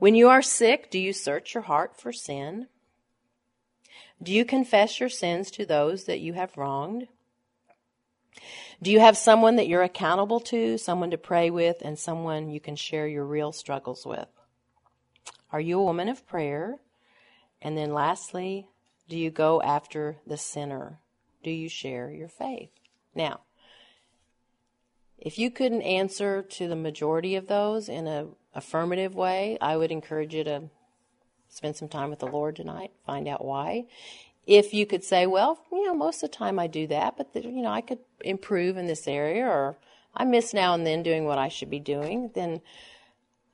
When 0.00 0.16
you 0.16 0.30
are 0.30 0.42
sick, 0.42 0.90
do 0.90 0.98
you 0.98 1.12
search 1.12 1.54
your 1.54 1.62
heart 1.62 1.96
for 1.96 2.12
sin? 2.12 2.66
Do 4.20 4.32
you 4.32 4.44
confess 4.44 4.98
your 4.98 5.10
sins 5.10 5.52
to 5.52 5.64
those 5.64 6.06
that 6.06 6.18
you 6.18 6.32
have 6.32 6.56
wronged? 6.56 7.06
Do 8.82 8.90
you 8.90 8.98
have 8.98 9.16
someone 9.16 9.54
that 9.54 9.68
you're 9.68 9.84
accountable 9.84 10.40
to, 10.40 10.76
someone 10.76 11.12
to 11.12 11.18
pray 11.18 11.50
with, 11.50 11.82
and 11.82 11.96
someone 11.96 12.50
you 12.50 12.58
can 12.58 12.74
share 12.74 13.06
your 13.06 13.24
real 13.24 13.52
struggles 13.52 14.04
with? 14.04 14.26
Are 15.52 15.60
you 15.60 15.80
a 15.80 15.84
woman 15.84 16.08
of 16.08 16.26
prayer? 16.26 16.78
And 17.60 17.76
then 17.76 17.92
lastly, 17.92 18.68
do 19.08 19.18
you 19.18 19.30
go 19.30 19.60
after 19.62 20.16
the 20.26 20.36
sinner? 20.36 21.00
Do 21.42 21.50
you 21.50 21.68
share 21.68 22.10
your 22.10 22.28
faith? 22.28 22.70
Now, 23.14 23.40
if 25.18 25.38
you 25.38 25.50
couldn't 25.50 25.82
answer 25.82 26.42
to 26.42 26.68
the 26.68 26.76
majority 26.76 27.36
of 27.36 27.46
those 27.46 27.88
in 27.88 28.06
an 28.06 28.30
affirmative 28.54 29.14
way, 29.14 29.58
I 29.60 29.76
would 29.76 29.90
encourage 29.90 30.34
you 30.34 30.44
to 30.44 30.70
spend 31.48 31.76
some 31.76 31.88
time 31.88 32.10
with 32.10 32.20
the 32.20 32.26
Lord 32.26 32.56
tonight, 32.56 32.92
find 33.04 33.28
out 33.28 33.44
why. 33.44 33.84
If 34.46 34.72
you 34.72 34.86
could 34.86 35.04
say, 35.04 35.26
well, 35.26 35.60
you 35.70 35.86
know, 35.86 35.94
most 35.94 36.22
of 36.22 36.30
the 36.30 36.36
time 36.36 36.58
I 36.58 36.66
do 36.66 36.86
that, 36.86 37.16
but 37.16 37.34
the, 37.34 37.42
you 37.42 37.62
know, 37.62 37.70
I 37.70 37.82
could 37.82 37.98
improve 38.22 38.76
in 38.76 38.86
this 38.86 39.06
area, 39.06 39.44
or 39.44 39.76
I 40.14 40.24
miss 40.24 40.54
now 40.54 40.74
and 40.74 40.86
then 40.86 41.02
doing 41.02 41.24
what 41.24 41.38
I 41.38 41.48
should 41.48 41.70
be 41.70 41.80
doing, 41.80 42.30
then 42.34 42.62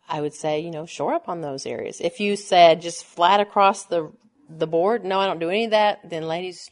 I 0.08 0.20
would 0.20 0.34
say, 0.34 0.60
you 0.60 0.70
know, 0.70 0.86
shore 0.86 1.14
up 1.14 1.28
on 1.28 1.40
those 1.40 1.66
areas. 1.66 2.00
If 2.00 2.20
you 2.20 2.36
said 2.36 2.80
just 2.80 3.04
flat 3.04 3.40
across 3.40 3.84
the 3.84 4.12
the 4.48 4.66
board, 4.66 5.04
no, 5.04 5.18
I 5.18 5.26
don't 5.26 5.40
do 5.40 5.50
any 5.50 5.64
of 5.64 5.70
that, 5.72 6.08
then 6.08 6.28
ladies, 6.28 6.70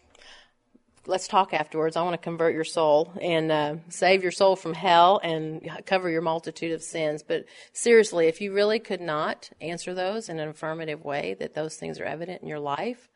let's 1.07 1.29
talk 1.29 1.53
afterwards. 1.53 1.97
I 1.97 2.03
want 2.03 2.15
to 2.15 2.19
convert 2.19 2.55
your 2.55 2.65
soul 2.65 3.13
and 3.21 3.51
uh, 3.51 3.77
save 3.89 4.23
your 4.23 4.33
soul 4.33 4.57
from 4.57 4.75
hell 4.75 5.21
and 5.23 5.69
cover 5.87 6.09
your 6.09 6.23
multitude 6.23 6.73
of 6.73 6.83
sins. 6.83 7.23
But 7.27 7.45
seriously, 7.73 8.27
if 8.27 8.41
you 8.41 8.53
really 8.53 8.79
could 8.79 9.01
not 9.01 9.51
answer 9.61 9.95
those 9.95 10.29
in 10.29 10.39
an 10.39 10.49
affirmative 10.49 11.05
way, 11.05 11.35
that 11.41 11.55
those 11.55 11.77
things 11.77 12.01
are 12.01 12.05
evident 12.05 12.43
in 12.43 12.49
your 12.49 12.61
life, 12.61 13.09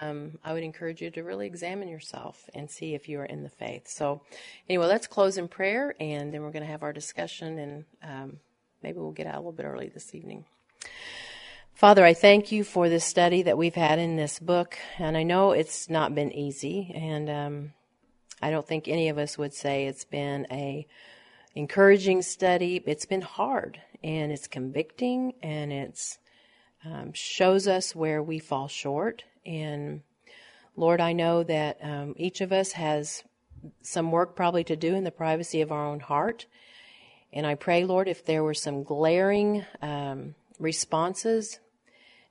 um, 0.00 0.38
I 0.42 0.52
would 0.52 0.64
encourage 0.64 1.00
you 1.00 1.10
to 1.10 1.22
really 1.22 1.46
examine 1.46 1.88
yourself 1.88 2.48
and 2.54 2.68
see 2.68 2.94
if 2.94 3.08
you 3.08 3.20
are 3.20 3.24
in 3.24 3.42
the 3.44 3.48
faith. 3.48 3.86
So, 3.86 4.22
anyway, 4.68 4.86
let's 4.86 5.06
close 5.06 5.38
in 5.38 5.46
prayer, 5.46 5.94
and 6.00 6.32
then 6.34 6.42
we're 6.42 6.50
going 6.50 6.64
to 6.64 6.70
have 6.70 6.82
our 6.82 6.92
discussion, 6.92 7.58
and 7.58 7.84
um, 8.02 8.40
maybe 8.84 8.98
we'll 8.98 9.10
get 9.10 9.26
out 9.26 9.34
a 9.34 9.38
little 9.38 9.52
bit 9.52 9.66
early 9.66 9.88
this 9.88 10.14
evening. 10.14 10.44
Father, 11.72 12.04
I 12.04 12.14
thank 12.14 12.52
you 12.52 12.62
for 12.62 12.88
this 12.88 13.04
study 13.04 13.42
that 13.42 13.58
we've 13.58 13.74
had 13.74 13.98
in 13.98 14.14
this 14.14 14.38
book, 14.38 14.78
and 14.98 15.16
I 15.16 15.24
know 15.24 15.50
it's 15.50 15.90
not 15.90 16.14
been 16.14 16.30
easy, 16.30 16.92
and 16.94 17.28
um, 17.28 17.72
I 18.40 18.50
don't 18.50 18.66
think 18.66 18.86
any 18.86 19.08
of 19.08 19.18
us 19.18 19.36
would 19.36 19.54
say 19.54 19.86
it's 19.86 20.04
been 20.04 20.46
a 20.52 20.86
encouraging 21.54 22.22
study. 22.22 22.82
It's 22.86 23.06
been 23.06 23.22
hard, 23.22 23.80
and 24.04 24.30
it's 24.30 24.46
convicting, 24.46 25.34
and 25.42 25.72
it's 25.72 26.18
um, 26.84 27.12
shows 27.12 27.66
us 27.66 27.96
where 27.96 28.22
we 28.22 28.38
fall 28.38 28.68
short. 28.68 29.24
And 29.46 30.02
Lord, 30.76 31.00
I 31.00 31.12
know 31.12 31.42
that 31.42 31.78
um, 31.82 32.14
each 32.18 32.40
of 32.40 32.52
us 32.52 32.72
has 32.72 33.24
some 33.82 34.12
work 34.12 34.36
probably 34.36 34.64
to 34.64 34.76
do 34.76 34.94
in 34.94 35.04
the 35.04 35.10
privacy 35.10 35.60
of 35.60 35.72
our 35.72 35.86
own 35.86 36.00
heart. 36.00 36.46
And 37.34 37.48
I 37.48 37.56
pray, 37.56 37.84
Lord, 37.84 38.06
if 38.06 38.24
there 38.24 38.44
were 38.44 38.54
some 38.54 38.84
glaring 38.84 39.66
um, 39.82 40.36
responses 40.60 41.58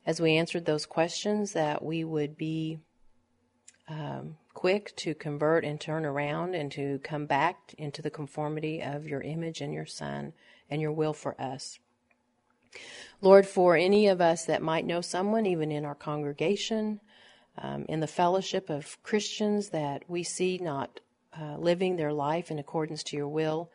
as 0.05 0.21
we 0.21 0.37
answered 0.37 0.63
those 0.63 0.85
questions 0.85 1.51
that 1.51 1.83
we 1.83 2.05
would 2.05 2.37
be 2.37 2.79
um, 3.89 4.37
quick 4.53 4.95
to 4.95 5.13
convert 5.13 5.65
and 5.65 5.77
turn 5.77 6.05
around 6.05 6.55
and 6.55 6.71
to 6.71 6.99
come 7.03 7.25
back 7.25 7.75
into 7.77 8.01
the 8.01 8.09
conformity 8.09 8.81
of 8.81 9.05
your 9.05 9.19
image 9.19 9.59
and 9.59 9.73
your 9.73 9.85
Son 9.85 10.31
and 10.69 10.81
your 10.81 10.93
will 10.93 11.13
for 11.13 11.39
us. 11.39 11.79
Lord, 13.21 13.45
for 13.45 13.75
any 13.75 14.07
of 14.07 14.21
us 14.21 14.45
that 14.45 14.61
might 14.61 14.85
know 14.85 15.01
someone, 15.01 15.45
even 15.45 15.69
in 15.69 15.83
our 15.83 15.95
congregation, 15.95 17.01
um, 17.57 17.85
in 17.89 17.99
the 17.99 18.07
fellowship 18.07 18.69
of 18.69 18.97
Christians 19.03 19.69
that 19.69 20.03
we 20.07 20.23
see 20.23 20.59
not 20.59 21.01
uh, 21.37 21.57
living 21.57 21.97
their 21.97 22.13
life 22.13 22.49
in 22.49 22.57
accordance 22.57 23.03
to 23.03 23.17
your 23.17 23.27
will, 23.27 23.69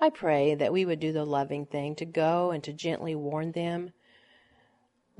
I 0.00 0.10
pray 0.10 0.54
that 0.54 0.72
we 0.72 0.84
would 0.84 1.00
do 1.00 1.12
the 1.12 1.24
loving 1.24 1.66
thing 1.66 1.94
to 1.96 2.04
go 2.04 2.50
and 2.50 2.64
to 2.64 2.72
gently 2.72 3.14
warn 3.14 3.52
them 3.52 3.92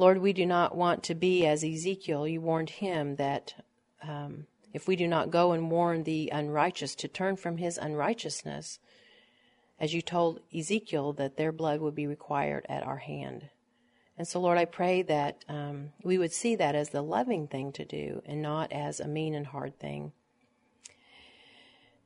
Lord, 0.00 0.16
we 0.16 0.32
do 0.32 0.46
not 0.46 0.74
want 0.74 1.02
to 1.04 1.14
be 1.14 1.44
as 1.46 1.62
Ezekiel. 1.62 2.26
You 2.26 2.40
warned 2.40 2.70
him 2.70 3.16
that 3.16 3.52
um, 4.02 4.46
if 4.72 4.88
we 4.88 4.96
do 4.96 5.06
not 5.06 5.30
go 5.30 5.52
and 5.52 5.70
warn 5.70 6.04
the 6.04 6.30
unrighteous 6.32 6.94
to 6.94 7.06
turn 7.06 7.36
from 7.36 7.58
his 7.58 7.76
unrighteousness, 7.76 8.78
as 9.78 9.92
you 9.92 10.00
told 10.00 10.40
Ezekiel 10.56 11.12
that 11.12 11.36
their 11.36 11.52
blood 11.52 11.82
would 11.82 11.94
be 11.94 12.06
required 12.06 12.64
at 12.66 12.82
our 12.82 12.96
hand. 12.96 13.50
And 14.16 14.26
so, 14.26 14.40
Lord, 14.40 14.56
I 14.56 14.64
pray 14.64 15.02
that 15.02 15.44
um, 15.50 15.92
we 16.02 16.16
would 16.16 16.32
see 16.32 16.56
that 16.56 16.74
as 16.74 16.88
the 16.88 17.02
loving 17.02 17.46
thing 17.46 17.70
to 17.72 17.84
do 17.84 18.22
and 18.24 18.40
not 18.40 18.72
as 18.72 19.00
a 19.00 19.06
mean 19.06 19.34
and 19.34 19.48
hard 19.48 19.78
thing. 19.78 20.12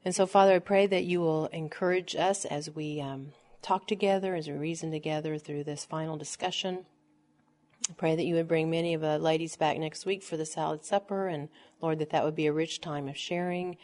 And 0.04 0.14
so, 0.14 0.26
Father, 0.26 0.56
I 0.56 0.58
pray 0.58 0.86
that 0.86 1.04
you 1.04 1.20
will 1.20 1.46
encourage 1.46 2.14
us 2.14 2.44
as 2.44 2.70
we 2.70 3.00
um, 3.00 3.32
talk 3.62 3.86
together, 3.86 4.34
as 4.34 4.48
we 4.48 4.54
reason 4.54 4.90
together 4.90 5.38
through 5.38 5.64
this 5.64 5.84
final 5.84 6.16
discussion. 6.18 6.84
I 7.88 7.94
pray 7.94 8.14
that 8.14 8.24
you 8.24 8.34
would 8.34 8.48
bring 8.48 8.70
many 8.70 8.94
of 8.94 9.00
the 9.00 9.18
ladies 9.18 9.56
back 9.56 9.78
next 9.78 10.06
week 10.06 10.22
for 10.22 10.36
the 10.36 10.46
salad 10.46 10.84
supper, 10.84 11.28
and 11.28 11.48
Lord, 11.80 11.98
that 11.98 12.10
that 12.10 12.24
would 12.24 12.36
be 12.36 12.46
a 12.46 12.52
rich 12.52 12.80
time 12.80 13.08
of 13.08 13.16
sharing 13.16 13.76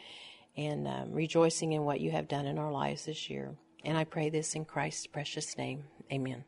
and 0.55 0.87
um, 0.87 1.11
rejoicing 1.11 1.71
in 1.71 1.85
what 1.85 2.01
you 2.01 2.11
have 2.11 2.27
done 2.27 2.45
in 2.45 2.57
our 2.57 2.71
lives 2.71 3.05
this 3.05 3.29
year. 3.29 3.55
And 3.83 3.97
I 3.97 4.03
pray 4.03 4.29
this 4.29 4.53
in 4.53 4.65
Christ's 4.65 5.07
precious 5.07 5.57
name. 5.57 5.85
Amen. 6.11 6.43